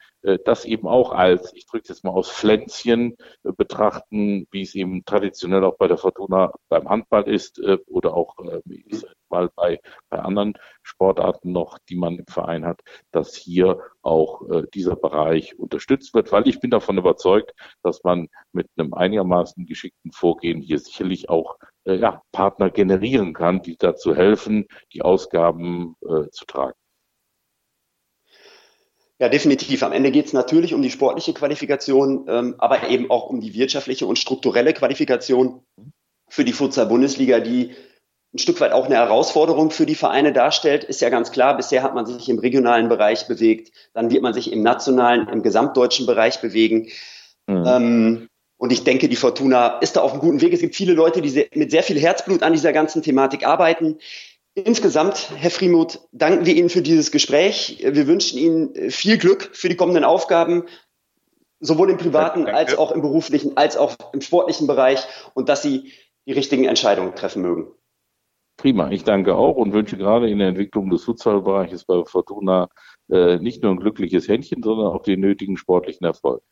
das 0.45 0.65
eben 0.65 0.87
auch 0.87 1.11
als, 1.11 1.53
ich 1.53 1.65
drücke 1.65 1.83
es 1.83 1.89
jetzt 1.89 2.03
mal 2.03 2.11
aus 2.11 2.29
Pflänzchen 2.29 3.17
äh, 3.43 3.51
betrachten, 3.51 4.47
wie 4.51 4.61
es 4.61 4.75
eben 4.75 5.03
traditionell 5.05 5.63
auch 5.63 5.77
bei 5.77 5.87
der 5.87 5.97
Fortuna 5.97 6.53
beim 6.69 6.87
Handball 6.89 7.27
ist 7.27 7.59
äh, 7.59 7.77
oder 7.87 8.13
auch 8.13 8.37
äh, 8.39 8.61
mal 9.29 9.49
bei, 9.55 9.79
bei 10.09 10.19
anderen 10.19 10.53
Sportarten 10.83 11.51
noch, 11.51 11.79
die 11.89 11.95
man 11.95 12.19
im 12.19 12.27
Verein 12.27 12.65
hat, 12.65 12.81
dass 13.11 13.35
hier 13.35 13.79
auch 14.01 14.47
äh, 14.49 14.63
dieser 14.73 14.95
Bereich 14.95 15.57
unterstützt 15.57 16.13
wird, 16.13 16.31
weil 16.31 16.47
ich 16.47 16.59
bin 16.59 16.69
davon 16.69 16.97
überzeugt, 16.97 17.53
dass 17.81 18.03
man 18.03 18.27
mit 18.51 18.67
einem 18.77 18.93
einigermaßen 18.93 19.65
geschickten 19.65 20.11
Vorgehen 20.11 20.61
hier 20.61 20.79
sicherlich 20.79 21.29
auch 21.29 21.57
äh, 21.85 21.95
ja, 21.95 22.21
Partner 22.31 22.69
generieren 22.69 23.33
kann, 23.33 23.61
die 23.61 23.77
dazu 23.77 24.15
helfen, 24.15 24.67
die 24.93 25.01
Ausgaben 25.01 25.95
äh, 26.01 26.29
zu 26.29 26.45
tragen. 26.45 26.80
Ja, 29.21 29.29
definitiv. 29.29 29.83
Am 29.83 29.91
Ende 29.91 30.09
geht 30.09 30.25
es 30.25 30.33
natürlich 30.33 30.73
um 30.73 30.81
die 30.81 30.89
sportliche 30.89 31.35
Qualifikation, 31.35 32.25
ähm, 32.27 32.55
aber 32.57 32.89
eben 32.89 33.11
auch 33.11 33.29
um 33.29 33.39
die 33.39 33.53
wirtschaftliche 33.53 34.07
und 34.07 34.17
strukturelle 34.17 34.73
Qualifikation 34.73 35.61
für 36.27 36.43
die 36.43 36.53
Futsal-Bundesliga, 36.53 37.39
die 37.39 37.75
ein 38.33 38.39
Stück 38.39 38.59
weit 38.61 38.71
auch 38.71 38.87
eine 38.87 38.95
Herausforderung 38.95 39.69
für 39.69 39.85
die 39.85 39.93
Vereine 39.93 40.33
darstellt, 40.33 40.83
ist 40.83 41.01
ja 41.01 41.09
ganz 41.09 41.31
klar. 41.31 41.55
Bisher 41.55 41.83
hat 41.83 41.93
man 41.93 42.07
sich 42.07 42.29
im 42.29 42.39
regionalen 42.39 42.89
Bereich 42.89 43.27
bewegt, 43.27 43.71
dann 43.93 44.09
wird 44.09 44.23
man 44.23 44.33
sich 44.33 44.51
im 44.51 44.63
nationalen, 44.63 45.27
im 45.27 45.43
gesamtdeutschen 45.43 46.07
Bereich 46.07 46.41
bewegen. 46.41 46.87
Mhm. 47.45 47.63
Ähm, 47.67 48.27
und 48.57 48.71
ich 48.71 48.83
denke, 48.83 49.07
die 49.07 49.15
Fortuna 49.15 49.77
ist 49.79 49.97
da 49.97 50.01
auf 50.01 50.13
einem 50.13 50.21
guten 50.21 50.41
Weg. 50.41 50.51
Es 50.51 50.61
gibt 50.61 50.75
viele 50.75 50.93
Leute, 50.93 51.21
die 51.21 51.47
mit 51.53 51.69
sehr 51.69 51.83
viel 51.83 51.99
Herzblut 51.99 52.41
an 52.41 52.53
dieser 52.53 52.73
ganzen 52.73 53.03
Thematik 53.03 53.45
arbeiten. 53.45 53.99
Insgesamt, 54.53 55.31
Herr 55.35 55.51
Friemuth, 55.51 56.01
danken 56.11 56.45
wir 56.45 56.55
Ihnen 56.55 56.69
für 56.69 56.81
dieses 56.81 57.11
Gespräch. 57.11 57.79
Wir 57.81 58.07
wünschen 58.07 58.37
Ihnen 58.37 58.91
viel 58.91 59.17
Glück 59.17 59.49
für 59.53 59.69
die 59.69 59.77
kommenden 59.77 60.03
Aufgaben, 60.03 60.65
sowohl 61.59 61.89
im 61.89 61.97
privaten 61.97 62.43
Danke. 62.43 62.57
als 62.57 62.77
auch 62.77 62.91
im 62.91 63.01
beruflichen, 63.01 63.55
als 63.55 63.77
auch 63.77 63.95
im 64.13 64.19
sportlichen 64.19 64.67
Bereich 64.67 65.05
und 65.33 65.47
dass 65.47 65.61
Sie 65.61 65.93
die 66.27 66.33
richtigen 66.33 66.65
Entscheidungen 66.65 67.15
treffen 67.15 67.41
mögen. 67.41 67.71
Prima, 68.57 68.91
ich 68.91 69.03
danke 69.03 69.35
auch 69.35 69.55
und 69.55 69.73
wünsche 69.73 69.97
gerade 69.97 70.29
in 70.29 70.37
der 70.37 70.49
Entwicklung 70.49 70.89
des 70.89 71.03
Futsalbereiches 71.03 71.85
bei 71.85 72.03
Fortuna 72.03 72.69
äh, 73.09 73.37
nicht 73.37 73.63
nur 73.63 73.71
ein 73.71 73.79
glückliches 73.79 74.27
Händchen, 74.27 74.61
sondern 74.61 74.87
auch 74.87 75.01
den 75.01 75.19
nötigen 75.19 75.57
sportlichen 75.57 76.05
Erfolg. 76.05 76.43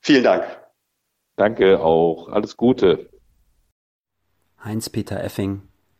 Vielen 0.00 0.24
Dank. 0.24 0.44
Danke 1.36 1.80
auch. 1.80 2.28
Alles 2.28 2.56
Gute. 2.56 3.10
Heinz-Peter 4.64 5.22
Effing, 5.22 5.62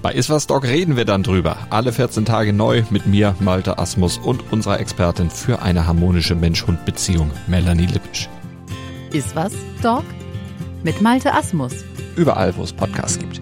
Bei 0.00 0.12
Iswas 0.12 0.46
Dog 0.46 0.64
reden 0.64 0.96
wir 0.96 1.04
dann 1.04 1.22
drüber. 1.24 1.56
Alle 1.70 1.92
14 1.92 2.24
Tage 2.24 2.52
neu 2.52 2.84
mit 2.90 3.06
mir, 3.06 3.34
Malte 3.40 3.78
Asmus 3.78 4.18
und 4.18 4.52
unserer 4.52 4.78
Expertin 4.78 5.28
für 5.28 5.60
eine 5.60 5.86
harmonische 5.86 6.36
Mensch-Hund-Beziehung, 6.36 7.30
Melanie 7.48 7.86
Lippisch. 7.86 8.28
Iswas 9.12 9.52
Dog 9.82 10.04
mit 10.84 11.00
Malte 11.02 11.34
Asmus. 11.34 11.72
Überall, 12.14 12.56
wo 12.56 12.62
es 12.62 12.72
Podcasts 12.72 13.18
gibt. 13.18 13.40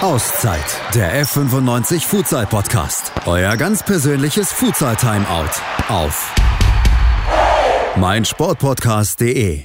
Auszeit, 0.00 0.64
der 0.94 1.22
F95 1.22 2.06
Futsal 2.06 2.46
Podcast. 2.46 3.12
Euer 3.26 3.56
ganz 3.58 3.82
persönliches 3.82 4.50
Futsal 4.50 4.96
Timeout 4.96 5.50
auf 5.88 6.34
meinsportpodcast.de. 7.96 9.64